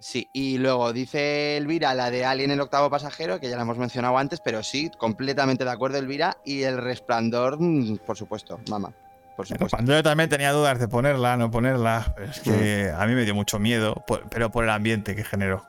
[0.00, 3.76] Sí, y luego dice Elvira la de Alien el octavo pasajero, que ya la hemos
[3.76, 8.94] mencionado antes, pero sí, completamente de acuerdo Elvira, y El Resplandor, mm, por supuesto, mamá,
[9.36, 9.76] por supuesto.
[9.84, 13.34] Yo también tenía dudas de ponerla, no ponerla, pero es que a mí me dio
[13.34, 15.66] mucho miedo, por- pero por el ambiente que generó.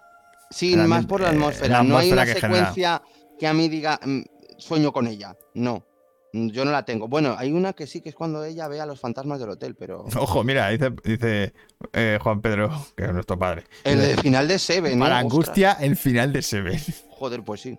[0.49, 2.65] Sí, más por la eh, atmósfera, la no hay una atmósfera que genera.
[2.71, 3.01] secuencia
[3.37, 4.21] que a mí diga, mm,
[4.57, 5.83] sueño con ella, no.
[6.33, 7.07] Mm, Yo no la tengo.
[7.07, 9.75] Bueno, hay una que sí, que es cuando ella ve a los fantasmas del hotel,
[9.75, 10.05] pero...
[10.17, 11.53] Ojo, mira, dice, dice
[11.93, 13.63] eh, Juan Pedro, que es nuestro padre.
[13.83, 15.05] El final de Seven, ¿no?
[15.05, 15.31] Para Ostras.
[15.33, 16.79] angustia, el final de Seven.
[17.11, 17.77] Joder, pues sí.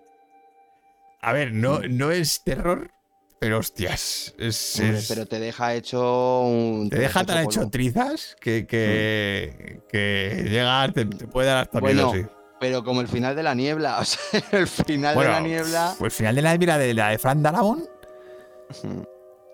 [1.21, 1.97] A ver, no, Mm.
[1.97, 2.91] no es terror,
[3.39, 4.33] pero hostias.
[4.37, 6.89] Es, pero te deja hecho un...
[6.89, 12.11] te deja tan hecho trizas que, que, que llega, te, te puede dar hasta Bueno,
[12.13, 12.35] miedo, sí.
[12.59, 15.95] Pero como el final de la niebla, o sea, el final Bueno, de la niebla...
[15.97, 17.85] Pues el final de la mira de la de Fran Darabont,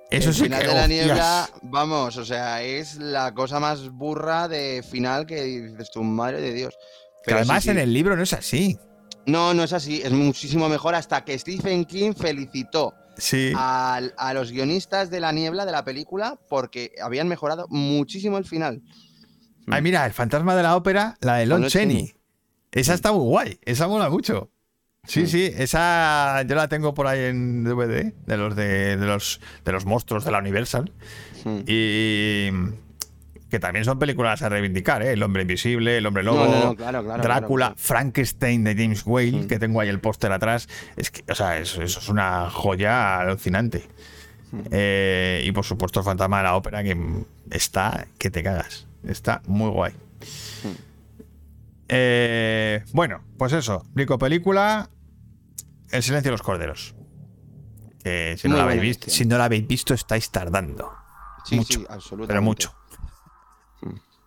[0.10, 3.90] eso el sí final que de la niebla, vamos, o sea, es la cosa más
[3.90, 6.78] burra de final que dices tu madre de Dios.
[7.26, 7.70] Pero además sí.
[7.70, 8.78] en el libro no es así.
[9.26, 13.52] No, no es así, es muchísimo mejor hasta que Stephen King felicitó Sí.
[13.56, 14.02] a,
[14.34, 18.82] los guionistas de La Niebla de la película porque habían mejorado muchísimo el final.
[19.68, 22.08] Ay, mira, el fantasma de la ópera, la de Lon Lon Chaney.
[22.08, 22.14] Chaney.
[22.72, 23.60] Esa está muy guay.
[23.66, 24.50] Esa mola mucho.
[25.10, 29.42] Sí, sí, esa yo la tengo por ahí en DVD de los de, de los
[29.66, 30.92] de los monstruos de la Universal
[31.66, 32.50] y
[33.50, 35.14] que también son películas a reivindicar, ¿eh?
[35.14, 38.76] El hombre invisible, el hombre lobo, No, no, no, claro, claro, Drácula, claro, Frankenstein de
[38.76, 40.70] James Whale, que tengo ahí el póster atrás.
[40.96, 43.88] Es que, o sea, eso, eso es una joya alucinante.
[44.72, 46.96] Eh, y por supuesto, el fantasma de la ópera, que
[47.50, 48.88] está que te cagas.
[49.04, 49.94] Está muy guay.
[51.88, 53.84] Eh, bueno, pues eso.
[53.96, 54.90] Rico película.
[55.92, 56.96] El silencio de los corderos.
[58.04, 59.18] Que si no, la habéis visto, elección.
[59.18, 60.92] si no la habéis visto, estáis tardando.
[61.46, 62.28] Sí, mucho, sí, absolutamente.
[62.28, 62.74] Pero mucho.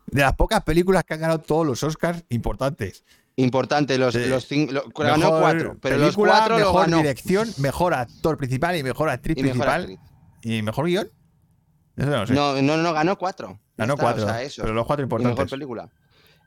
[0.06, 3.04] De las pocas películas que han ganado todos los Oscars importantes.
[3.36, 6.96] Importante, los, los cinco, lo- ganó cuatro, pero los película, cuatro lo mejor ganó.
[6.98, 9.80] dirección, mejor actor principal y mejor actriz Y mejor principal.
[9.80, 9.98] actriz.
[10.42, 11.08] ¿Y mejor guion?
[11.96, 12.34] Eso no sé.
[12.34, 13.58] No, no, no, ganó cuatro.
[13.78, 14.24] Ganó está, cuatro.
[14.24, 14.62] O sea, eso.
[14.62, 15.50] pero los cuatro Y mejor importantes.
[15.50, 15.88] película.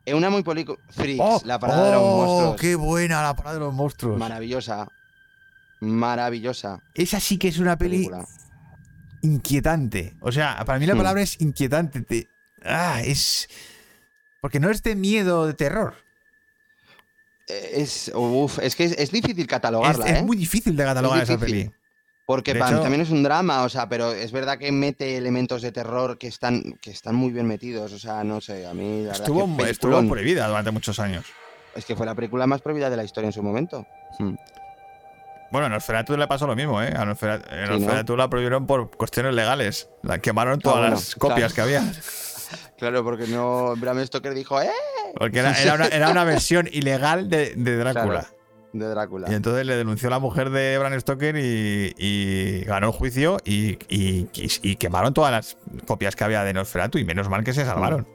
[0.06, 0.78] Es una muy película.
[0.92, 1.42] Freaks, ¡Oh!
[1.46, 2.62] la parada de los ¡Oh, monstruos.
[2.62, 4.20] ¡Qué buena la parada de los monstruos!
[4.20, 4.88] Maravillosa.
[5.86, 8.26] Maravillosa Esa sí que es una peli película.
[9.22, 10.14] inquietante.
[10.22, 10.98] O sea, para mí la Hmm.
[10.98, 12.02] palabra es inquietante.
[12.02, 12.28] Te-
[12.64, 13.48] Ah, es.
[14.42, 15.94] Porque no es de miedo de terror.
[17.48, 20.24] Eh, Es, uf, es que es, es difícil catalogarla, es ¿eh?
[20.24, 21.66] muy difícil de catalogar esa difícil.
[21.68, 21.76] peli.
[22.26, 25.72] Porque hecho- también es un drama, o sea, pero es verdad que mete elementos de
[25.72, 27.94] terror que están, que están muy bien metidos.
[27.94, 31.26] O sea, no sé, a mí la verdad Estuvo, que estuvo prohibida durante muchos años.
[31.76, 33.86] Es que fue la película más prohibida de la historia en su momento.
[34.18, 34.34] Hmm.
[35.56, 36.94] Bueno, a Nosferatu le pasó lo mismo, ¿eh?
[36.94, 39.90] A Nosferatu, la prohibieron por cuestiones legales.
[40.04, 41.70] La quemaron todas bueno, las copias claro.
[41.70, 41.94] que había.
[42.78, 43.74] Claro, porque no.
[43.78, 44.70] Bram Stoker dijo, ¡eh!
[45.18, 48.20] Porque era, era una, era una versión ilegal de, de Drácula.
[48.22, 48.28] Claro,
[48.74, 49.32] de Drácula.
[49.32, 53.78] Y entonces le denunció la mujer de Bram Stoker y, y ganó el juicio y,
[53.88, 56.98] y- y- y quemaron todas las copias que había de Nosferatu.
[56.98, 58.06] Y menos mal que se salvaron.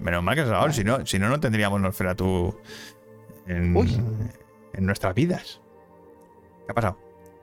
[0.00, 0.72] Menos mal que se salvaron.
[0.74, 2.58] Si no, si no, no tendríamos Nosferatu
[3.46, 3.72] en
[4.84, 5.60] nuestras vidas.
[6.66, 6.98] ¿Qué ha pasado?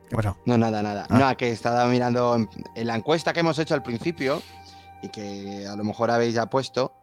[0.09, 0.37] ¿Qué ha pasado?
[0.45, 1.07] No, nada, nada.
[1.09, 1.17] Ah.
[1.17, 4.41] No, que estaba mirando en, en la encuesta que hemos hecho al principio
[5.01, 6.93] y que a lo mejor habéis ya puesto.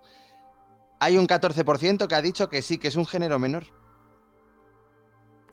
[0.98, 3.64] Hay un 14% que ha dicho que sí, que es un género menor.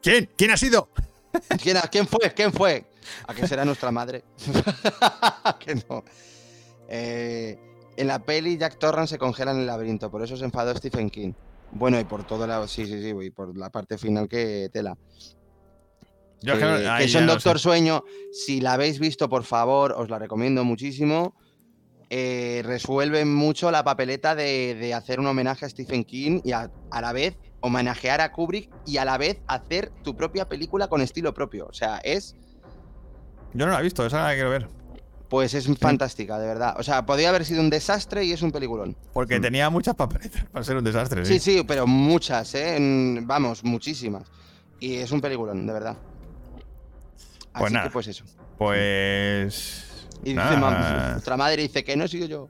[0.01, 0.29] ¿Quién?
[0.37, 0.89] ¿Quién ha sido?
[1.61, 2.33] ¿Quién, quién fue?
[2.33, 2.89] ¿Quién fue?
[3.27, 4.23] ¿A que será nuestra madre?
[5.59, 6.03] que no.
[6.89, 7.59] Eh,
[7.97, 11.09] en la peli Jack Torrance se congela en el laberinto, por eso se enfadó Stephen
[11.09, 11.33] King.
[11.71, 12.65] Bueno, y por todo la...
[12.67, 14.97] Sí, sí, sí, y por la parte final que tela.
[16.41, 17.63] Yo que, que no- que no Doctor sé.
[17.63, 18.03] Sueño.
[18.31, 21.35] Si la habéis visto, por favor, os la recomiendo muchísimo.
[22.09, 26.71] Eh, resuelve mucho la papeleta de, de hacer un homenaje a Stephen King y a,
[26.89, 31.01] a la vez homenajear a Kubrick y a la vez hacer tu propia película con
[31.01, 31.65] estilo propio.
[31.67, 32.35] O sea, es
[33.53, 34.69] Yo no la he visto, esa la quiero ver.
[35.27, 36.75] pues es fantástica, de verdad.
[36.79, 38.95] O sea, podría haber sido un desastre y es un peliculón.
[39.11, 41.25] Porque tenía muchas papeletas para ser un desastre.
[41.25, 42.77] Sí, sí, sí pero muchas, ¿eh?
[43.23, 44.31] Vamos, muchísimas.
[44.79, 45.97] Y es un peliculón, de verdad.
[47.57, 47.87] Pues Así nada.
[47.87, 48.23] que pues eso.
[48.57, 49.83] Pues.
[50.23, 52.49] Y dice, nada, mam- nuestra madre dice que no he sido yo.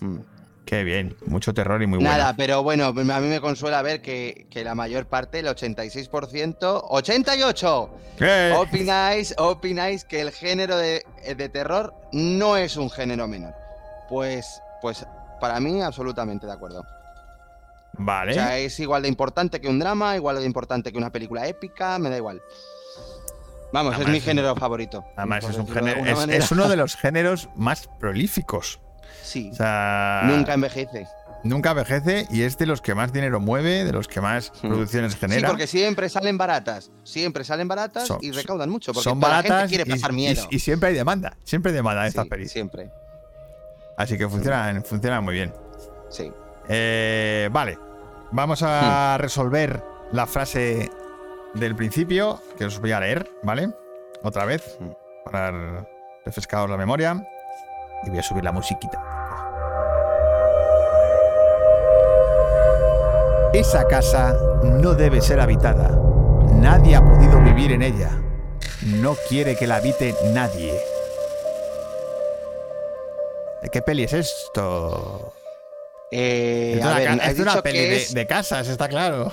[0.00, 0.18] Mm.
[0.64, 1.16] Qué bien.
[1.26, 2.10] Mucho terror y muy bueno.
[2.10, 6.58] Nada, pero bueno, a mí me consuela ver que, que la mayor parte, el 86%,
[6.88, 7.88] ¡88!
[8.16, 8.52] ¿Qué?
[8.56, 11.04] Opináis, opináis que el género de,
[11.36, 13.54] de terror no es un género menor.
[14.08, 15.04] Pues, pues
[15.40, 16.86] para mí, absolutamente de acuerdo.
[17.94, 18.30] Vale.
[18.30, 21.46] O sea, es igual de importante que un drama, igual de importante que una película
[21.46, 22.40] épica, me da igual.
[23.72, 25.04] Vamos, es mi género favorito.
[25.16, 28.80] Además, es, un género- es- uno de los géneros más prolíficos.
[29.22, 31.06] Sí, O sea, nunca envejece.
[31.44, 34.68] nunca envejece y es de los que más dinero mueve, de los que más Hmm.
[34.68, 35.48] producciones Sí, genera.
[35.48, 36.90] porque siempre salen baratas.
[37.02, 38.92] Siempre salen baratas Son- y recaudan mucho.
[38.92, 40.46] Porque Son toda la gente baratas quiere pasar y, miedo.
[40.50, 41.36] y siempre hay demanda.
[41.44, 42.52] Siempre hay demanda de estas Sí, pelis.
[42.52, 42.90] Siempre,
[43.96, 45.52] Así que funcionan, funcionan muy bien.
[46.10, 46.30] sí.
[46.68, 47.78] Eh, vale.
[48.30, 48.66] Vamos Hmm.
[48.68, 50.90] a resolver la frase
[51.54, 53.70] del principio, que os voy a leer, ¿vale?
[54.22, 54.90] Otra vez, Hmm.
[55.24, 55.86] para
[56.24, 57.26] refrescaros la memoria.
[58.04, 59.00] Y voy a subir la musiquita.
[63.52, 64.34] Esa casa
[64.64, 65.90] no debe ser habitada.
[66.54, 68.10] Nadie ha podido vivir en ella.
[68.86, 70.72] No quiere que la habite nadie.
[73.62, 75.32] ¿De qué peli es esto?
[76.10, 79.32] Eh, Es una, ver, es una peli de, de casas, está claro.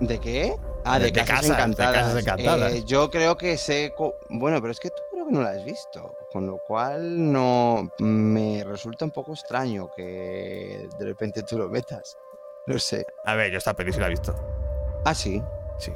[0.00, 0.56] ¿De qué?
[0.86, 1.94] Ah, De- de, de casas, casas, de encantadas.
[1.96, 2.72] Casas Encantadas.
[2.72, 3.92] Eh, yo creo que sé.
[4.30, 6.14] Bueno, pero es que tú creo que no la has visto.
[6.32, 12.16] Con lo cual no me resulta un poco extraño que de repente tú lo metas.
[12.66, 13.04] No sé.
[13.24, 14.34] A ver, yo esta peli sí la he visto.
[15.04, 15.42] Ah, sí.
[15.78, 15.92] Sí.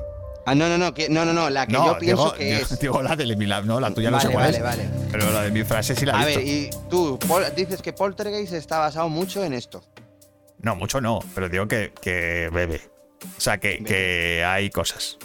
[0.46, 2.44] Ah, no, no, no, que, no, no, no, la que no, yo pienso digo, que
[2.44, 2.78] digo- es.
[2.80, 4.62] digo la de mi no, la tuya no vale, sé cuál vale, es.
[4.62, 4.88] vale.
[5.12, 6.40] Pero la de mi frase sí la A he visto.
[6.40, 7.18] ver, y tú
[7.54, 9.82] dices que Poltergeist está basado mucho en esto.
[10.58, 12.80] No, mucho no, pero digo que, que bebe.
[13.36, 15.18] O sea, que, que hay cosas.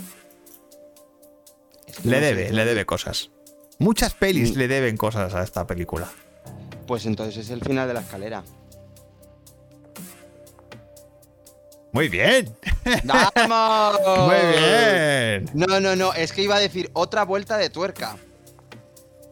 [1.88, 3.30] Es que Le no debe, le debe cosas.
[3.80, 4.60] Muchas pelis Mm.
[4.60, 6.08] le deben cosas a esta película.
[6.88, 8.44] Pues entonces es el final de la escalera.
[11.92, 12.54] Muy bien,
[13.06, 14.00] ¡Vamos!
[14.28, 15.50] muy bien.
[15.54, 18.18] No, no, no, es que iba a decir otra vuelta de tuerca.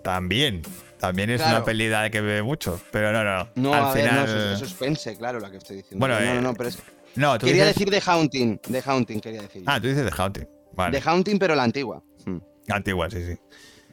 [0.01, 0.61] También,
[0.97, 1.57] también es Claro.
[1.57, 3.49] una peli de que bebe mucho, pero no, no.
[3.55, 5.99] No, Al a ver, no, es- es suspense, claro, la que estoy diciendo.
[5.99, 6.77] Bueno, no, no, eh, no, pero es
[7.15, 9.63] no, tú Quería dices- decir The Haunting, The Haunting quería decir.
[9.65, 10.47] Ah, tú dices The Haunting.
[10.73, 10.99] Vale.
[10.99, 12.03] The Haunting, pero la antigua.
[12.25, 12.37] Mm.
[12.69, 13.39] Antigua, sí, sí.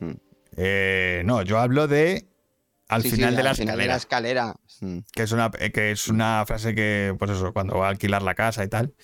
[0.05, 0.13] Mm.
[0.57, 2.27] Eh, no, yo hablo de
[2.89, 4.55] al Sí, sí, final de la al final de la escalera.
[4.81, 4.99] Mm.
[5.13, 8.23] Que es una, eh, que es una frase que, pues eso, cuando va a alquilar
[8.23, 8.95] la casa y tal,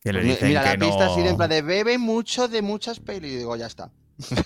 [0.00, 1.12] que le Mi- dicen Mira, que la pista no...
[1.12, 3.32] así de en plan de bebe mucho de muchas pelis.
[3.32, 3.90] Y digo, ya está.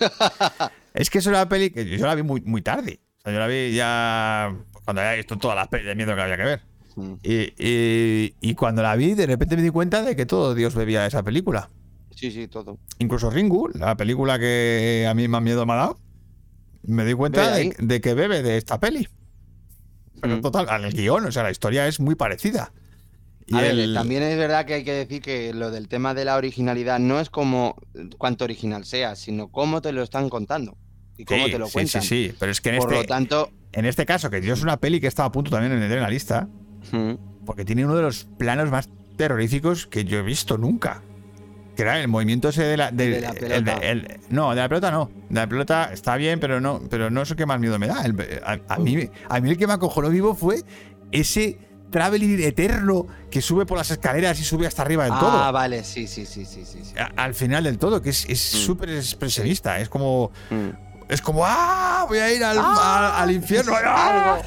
[0.95, 3.01] Es que es una peli que yo la vi muy, muy tarde.
[3.19, 6.21] O sea, yo la vi ya cuando había visto todas las pelis de miedo que
[6.23, 6.63] había que ver.
[7.01, 7.19] Mm.
[7.23, 10.75] Y, y- y cuando la vi, de repente me di cuenta de que todo Dios
[10.75, 11.71] bebía esa película.
[12.15, 12.79] Sí, sí, todo.
[12.99, 15.99] Incluso Ringu, la película que a mí más miedo me ha dado,
[16.83, 19.09] me di cuenta de, que bebe de esta peli.
[20.21, 20.41] Pero Mm.
[20.43, 22.73] total, al guion, o sea, la historia es muy parecida.
[23.47, 26.25] Y A ver, también es verdad que hay que decir que lo del tema de
[26.25, 27.75] la originalidad no es como
[28.19, 30.77] cuánto original sea, sino cómo te lo están contando
[31.17, 32.03] y cómo sí, te lo sí, cuentan.
[32.03, 34.53] sí, sí, pero es que en Por este, lo tanto, en este caso, que yo
[34.55, 36.49] es una peli que estaba a punto también de meter en la lista,
[36.93, 41.03] mm, porque tiene uno de los planos más terroríficos que yo he visto nunca.
[41.77, 43.73] Que era el movimiento ese de la, del- De la el- pelota.
[43.87, 45.11] el- no, de la pelota no.
[45.29, 47.87] De la pelota está bien, pero no, pero no es el que más miedo me
[47.87, 48.03] da.
[48.45, 50.63] A, a mí, a mí el que me acojonó vivo fue
[51.13, 51.59] ese
[51.91, 55.53] traveling eterno que sube por las escaleras y sube hasta arriba del ah, todo.
[55.53, 56.81] vale, sí, sí, sí, sí, sí.
[56.85, 56.95] sí.
[56.99, 58.59] A- al final del todo, que es es Mm.
[58.59, 59.79] súper expresionista.
[59.81, 60.31] Es como.
[60.51, 60.69] Mm.
[61.09, 61.43] Es como.
[61.45, 62.05] ¡Ah!
[62.09, 63.15] Voy a ir al, ¡Ah!
[63.17, 63.73] al- al infierno.
[63.85, 64.39] ¡Ah!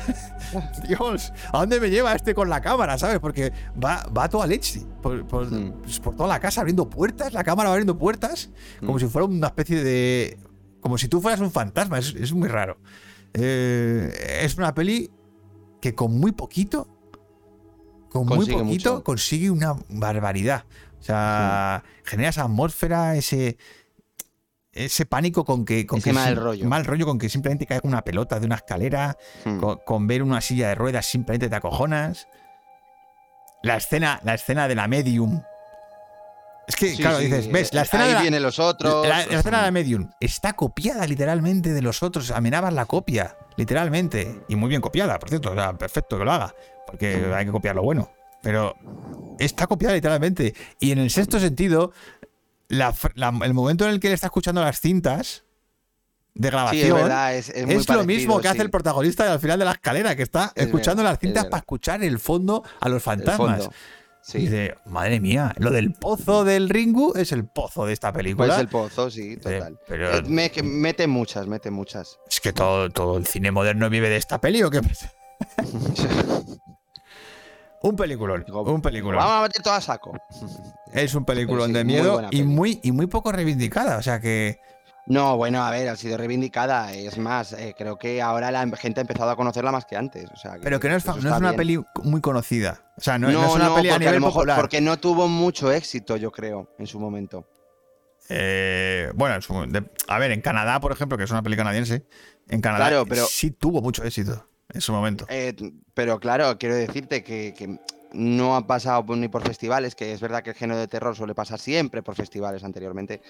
[0.88, 3.20] Dios, ¿a dónde me lleva este con la cámara, sabes?
[3.20, 3.52] Porque
[3.84, 4.82] va, va a toda leche.
[5.02, 5.82] Por, por- Mm.
[5.84, 8.50] pues por toda la casa abriendo puertas, la cámara va abriendo puertas,
[8.80, 9.00] como Mm.
[9.00, 10.38] si fuera una especie de.
[10.82, 11.98] Como si tú fueras un fantasma.
[12.00, 12.78] Es, es muy raro.
[13.34, 15.10] Eh, es una peli
[15.82, 16.88] que con muy poquito.
[18.10, 19.04] Con Consigue muy poquito mucho.
[19.04, 20.66] consigue una barbaridad.
[21.00, 23.58] O sea, genera esa atmósfera, ese.
[24.74, 25.86] Ese pánico con que.
[25.86, 26.66] Con Ese que mal rollo.
[26.68, 29.60] Mal rollo con que simplemente cae una pelota de una escalera Mm.
[29.60, 32.28] con, con ver una silla de ruedas simplemente te acojonas.
[33.62, 35.42] La escena, la escena de la medium.
[36.68, 37.74] Es que, Sí, claro, sí, dices, ¿ves?
[37.74, 39.06] La eh, escena, ahí de la, vienen los otros.
[39.08, 42.32] la- la escena de la medium está copiada literalmente de los otros.
[42.32, 44.42] Amenabas la copia, literalmente.
[44.48, 45.52] Y muy bien copiada, por cierto.
[45.52, 46.54] O sea, perfecto que lo haga.
[46.88, 48.10] Porque hay que copiar lo bueno.
[48.42, 48.76] Pero
[49.40, 50.54] está copiada literalmente.
[50.80, 51.92] Y en el sexto sentido,
[52.74, 55.44] la la- el momento en el que él está escuchando las cintas,
[56.36, 56.82] de grabación.
[56.82, 59.40] Sí, es verdad, es, es muy Es lo parecido, mismo que hace el protagonista al
[59.40, 62.64] final de la escalera, que está Es escuchando verdad, las cintas para escuchar el fondo
[62.80, 63.70] a los fantasmas.
[64.34, 68.48] Y dice, madre mía, lo del pozo del Ringu es el pozo de esta película.
[68.48, 69.78] Pues el pozo, sí, total.
[69.86, 72.18] pero- Eh, me- que mete muchas, mete muchas.
[72.30, 75.12] Es que todo, todo el cine moderno vive de esta peli o qué pasa?
[77.84, 79.18] Un peliculón, un peliculón.
[79.20, 80.14] Vamos a meter todo a saco.
[80.92, 83.98] Es un peliculón sí, de miedo y muy, y muy poco reivindicada.
[83.98, 84.60] O sea que
[85.06, 86.94] No, bueno, a ver, ha sido reivindicada.
[86.94, 90.30] Es más, eh, creo que ahora la gente ha empezado a conocerla más que antes.
[90.34, 91.56] O sea, que Pero que no es, no es una bien.
[91.58, 92.90] peli muy conocida.
[92.98, 94.56] O sea, no, No, no es una peli a nivel mejor- popular.
[94.62, 97.46] porque no tuvo mucho éxito, yo creo, en su momento.
[98.30, 101.58] Eh, bueno, en su- de- a ver, en Canadá, por ejemplo, que es una peli
[101.58, 102.06] canadiense,
[102.48, 105.26] en Canadá Claro, pero- sí tuvo mucho éxito en su momento.
[105.30, 105.56] Eh,
[105.94, 107.78] pero claro, quiero decirte que, que
[108.14, 111.34] no ha pasado ni por festivales, que es verdad que el género de terror suele
[111.36, 113.22] pasar siempre por festivales anteriormente.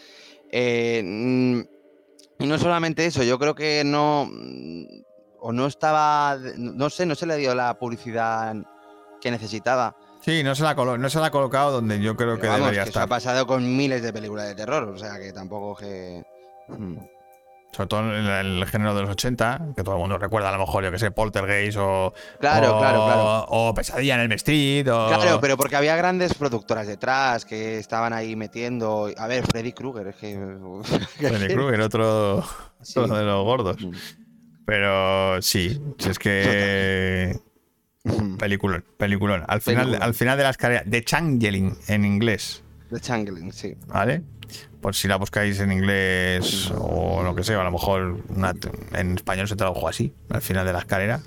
[0.52, 1.60] Eh, mm,
[2.39, 4.28] y no solamente eso, yo creo que no.
[4.32, 4.84] mm,
[5.39, 6.38] O no estaba.
[6.58, 8.56] No sé, no se le dio la publicidad
[9.22, 9.96] que necesitaba.
[10.22, 12.48] Sí, no se la, colo- no se la ha colocado donde yo creo Pero que
[12.48, 13.04] vamos, debería que eso estar.
[13.04, 16.24] ha pasado con miles de películas de terror, o sea que tampoco que.
[17.74, 17.76] Mm.
[17.76, 20.59] Sobre todo en el, género de los 80, que todo el mundo recuerda a lo
[20.59, 22.13] mejor, yo que sé, Poltergeist o.
[22.39, 23.45] Claro, o- claro, claro.
[23.49, 24.88] O Pesadilla en el Street.
[24.89, 25.07] O...
[25.07, 29.09] Claro, pero porque había grandes productoras detrás que estaban ahí metiendo.
[29.17, 30.38] A ver, Freddy Krueger, es que.
[31.17, 32.43] Freddy Krueger, otro,
[32.82, 32.99] Sí.
[32.99, 33.78] otro de los gordos.
[34.65, 37.39] Pero sí, si es que.
[38.38, 39.43] Peliculón, peliculón.
[39.47, 40.03] Al final, Peliculón.
[40.03, 40.84] al final de las carreras.
[40.86, 43.76] De Changeling en inglés, The Changeling, sí.
[43.88, 44.21] ¿vale?
[44.82, 48.54] Por si la buscáis en inglés o lo que sea, a lo mejor una-
[48.93, 51.22] en español se tradujo así, al final de la escalera.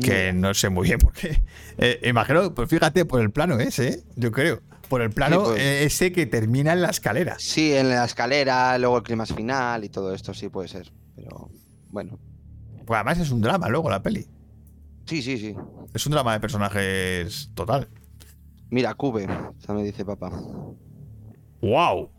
[0.00, 1.42] Que no sé muy bien por qué.
[1.78, 4.02] Eh, imagino, pues fíjate, por el plano ese, ¿eh?
[4.16, 4.60] yo creo.
[4.90, 5.60] Por el plano Sí, pues.
[5.62, 7.36] eh, ese que termina en la escalera.
[7.38, 10.92] Sí, en la escalera, luego el clima final y todo esto, sí puede ser.
[11.16, 11.48] Pero
[11.90, 12.18] bueno.
[12.86, 14.26] Pues además es un drama luego la peli.
[15.06, 15.54] Sí, sí, sí.
[15.94, 17.88] Es un drama de personajes total.
[18.68, 19.26] Mira, Cube,
[19.68, 20.30] me dice papá.
[21.60, 22.10] ¡Wow!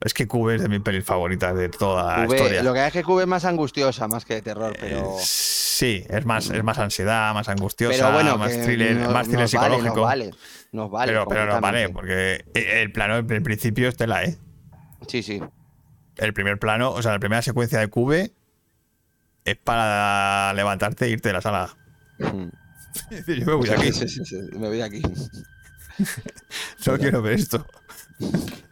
[0.00, 2.62] Es que Cube es de mis pelis favoritas de toda la historia.
[2.62, 5.16] lo que es que Cube es más angustiosa, más que de terror, pero.
[5.18, 9.26] Eh, sí, es más, es más ansiedad, más angustiosa, Pero bueno, más thriller, no- más
[9.28, 9.96] thriller nos vale, psicológico.
[9.96, 10.30] nos vale,
[10.72, 11.12] nos vale.
[11.12, 14.38] pero, pero no vale, porque el plano, el principio es tela, ¿eh?
[15.06, 15.40] Sí, sí.
[16.16, 18.32] El primer plano, o sea, la primera secuencia de Cube
[19.44, 21.76] es para levantarte e irte de la sala.
[22.18, 22.48] Mm.
[23.26, 25.02] Yo me voy de aquí, Sí, sí, sí, me voy de aquí.
[26.78, 27.66] solo quiero ver esto.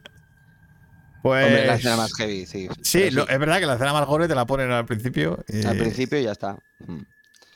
[1.22, 1.46] Pues.
[1.46, 2.68] Hombre, la escena más heavy, sí.
[2.82, 5.44] Sí, es verdad que la escena más gore te la ponen al principio.
[5.48, 6.58] y- Al principio y ya está.
[6.86, 7.00] Mm.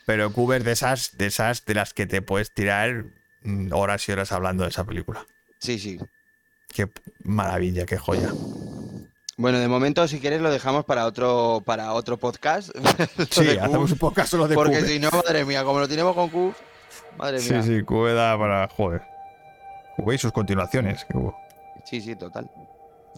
[0.05, 3.05] Pero es de esas, de esas de las que te puedes tirar
[3.45, 5.25] mm, horas y horas hablando de esa película.
[5.61, 5.99] Sí, sí.
[6.69, 6.89] Qué
[7.23, 8.31] maravilla, qué joya.
[9.37, 12.71] Bueno, de momento, si quieres, lo dejamos para otro, para otro podcast.
[13.31, 16.29] Sí, hacemos un podcast solo de Porque si no, madre mía, como lo tenemos con
[16.31, 16.55] Cube,
[17.17, 17.63] madre Sí, mía.
[17.63, 18.69] sí, Cube da para.
[18.69, 19.03] Joder.
[19.97, 21.05] Cube y sus continuaciones.
[21.05, 21.37] que hubo.
[21.85, 22.51] Sí, sí, total.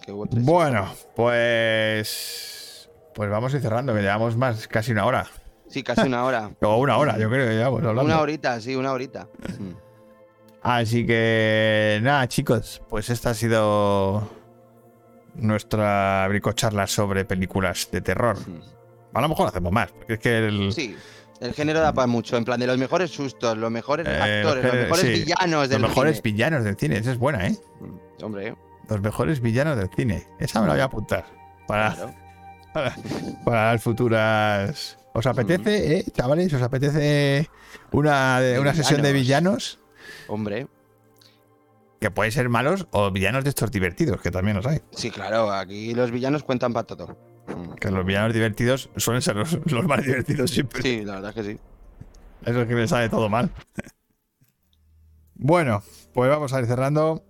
[0.05, 0.45] Que hubo tres.
[0.45, 2.91] Bueno, pues.
[3.15, 5.27] Pues vamos a ir cerrando, que llevamos más casi una hora.
[5.69, 6.51] Sí, casi una hora.
[6.63, 8.05] O una hora, yo creo que llevamos hablando.
[8.05, 9.29] Una horita, sí, una horita.
[9.59, 9.71] Mm.
[10.63, 14.29] Así que nada, chicos, pues esta ha sido
[15.35, 18.37] nuestra bricocharla sobre películas de terror.
[19.13, 20.97] A lo mejor hacemos más, porque es que el, Sí,
[21.41, 22.37] el género da para mucho.
[22.37, 24.11] En plan, de los mejores sustos, los mejores Eh,
[24.43, 26.23] actores, los los mejores sí, villanos los del mejores cine.
[26.33, 26.97] villanos del cine.
[26.99, 27.57] Esa es buena, ¿eh?
[27.81, 28.57] Mm, Hombre,
[28.89, 30.26] Los mejores villanos del cine.
[30.39, 31.24] Esa me la voy a apuntar
[31.66, 32.14] para, claro.
[32.74, 32.95] para,
[33.45, 34.99] para las futuras.
[35.12, 36.53] ¿Os apetece, eh, chavales?
[36.53, 37.49] ¿Os apetece
[37.93, 39.78] una, una sesión de villanos.
[40.26, 40.66] Hombre,
[42.01, 44.80] Que pueden ser malos o villanos de estos divertidos, que también los hay.
[44.91, 47.16] sí, claro, aquí los villanos cuentan para todo.
[47.80, 50.82] Que los villanos divertidos suelen ser los, los más divertidos siempre.
[50.82, 51.59] Sí, la verdad es que sí.
[52.45, 53.51] Eso es que me sale todo mal.
[55.37, 55.82] Bueno,
[56.12, 57.22] pues vamos a ir cerrando.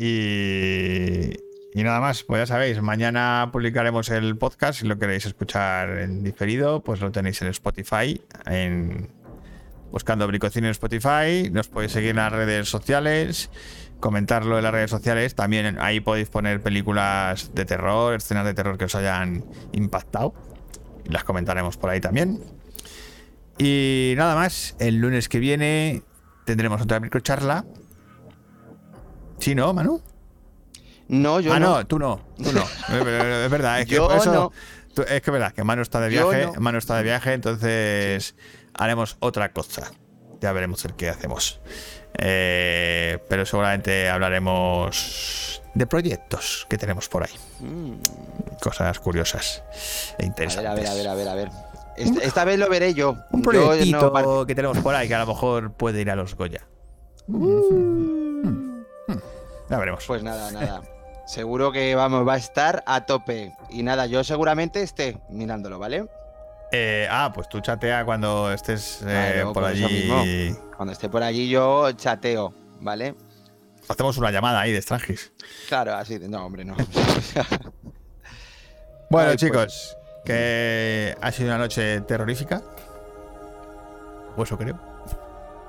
[0.00, 1.32] Y,
[1.74, 4.80] nada más, pues ya sabéis, mañana publicaremos el podcast.
[4.80, 8.20] Si lo queréis escuchar en diferido, pues lo tenéis en Spotify,
[9.90, 11.50] buscando Bricocine en Spotify.
[11.50, 13.50] Nos podéis seguir en las redes sociales,
[13.98, 15.34] comentarlo en las redes sociales.
[15.34, 20.32] También ahí podéis poner películas de terror, escenas de terror que os hayan impactado.
[21.06, 22.40] Las comentaremos por ahí también.
[23.58, 26.02] Y nada más, el lunes que viene
[26.44, 27.64] tendremos otra microcharla.
[29.38, 30.00] Sí, ¿no, Manu?
[31.08, 31.76] No, yo ah, no.
[31.78, 32.62] no, tú no, tú no.
[32.98, 34.52] es ver- es verdad, es que Yo eso- no.
[34.94, 36.60] tú- es que verdad que Manu está de viaje, no.
[36.60, 38.34] Manu está de viaje, entonces
[38.74, 39.90] haremos otra cosa.
[40.40, 41.60] Ya veremos el que hacemos.
[42.18, 47.32] Eh, pero seguramente hablaremos de proyectos que tenemos por ahí.
[47.60, 47.94] Mm.
[48.62, 49.62] Cosas curiosas
[50.18, 50.74] e interesantes.
[50.74, 51.68] ver, a ver, a ver, a ver, a ver.
[51.96, 53.16] Esta, esta vez lo veré yo.
[53.32, 56.16] Un Yo proyectito no que tenemos por ahí que a lo mejor puede ir a
[56.16, 56.60] los Goya.
[59.70, 60.04] Ya veremos.
[60.06, 60.82] Pues nada, nada.
[61.26, 63.54] Seguro que vamos, va a estar a tope.
[63.70, 66.06] Y nada, yo seguramente esté mirándolo, ¿vale?
[66.72, 70.54] Eh, ah, pues tú chatea cuando estés eh, Claro, por allí.
[70.76, 73.14] Cuando esté por allí yo chateo, ¿vale?
[73.88, 75.32] Hacemos una llamada ahí de Strangis.
[75.68, 76.18] Claro, así.
[76.18, 76.74] de- No, hombre, no.
[79.10, 82.60] Bueno, Ay, chicos, que ha sido una noche terrorífica.
[84.36, 84.78] O eso creo.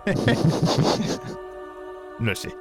[2.20, 2.54] no sé.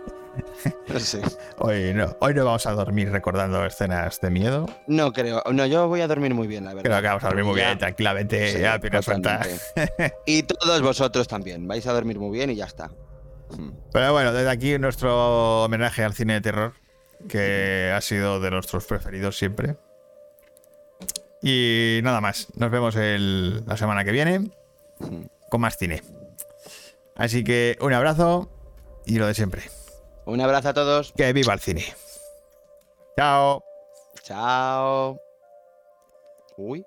[1.59, 4.67] Hoy no, hoy no vamos a dormir recordando escenas de miedo.
[4.87, 5.43] No creo.
[5.53, 6.91] No, yo voy a dormir muy bien, la verdad.
[6.91, 7.67] Creo que vamos a dormir muy Ya.
[7.67, 8.81] bien, tranquilamente, Sí, ya.
[10.27, 11.67] Y todos vosotros también.
[11.69, 12.89] Vais a dormir muy bien y ya está.
[13.57, 13.71] Mm.
[13.93, 16.73] Pero bueno, desde aquí nuestro homenaje al cine de terror,
[17.29, 19.77] que ha sido de nuestros preferidos siempre.
[21.43, 24.51] Y nada más, nos vemos el- la semana que viene
[25.51, 26.03] con más cine.
[27.17, 28.51] Así que un abrazo
[29.07, 29.63] y lo de siempre.
[30.29, 31.15] Un abrazo a todos.
[31.17, 31.87] Que viva el cine.
[33.17, 33.65] Chao.
[34.23, 35.19] Chao.
[36.59, 36.85] Uy.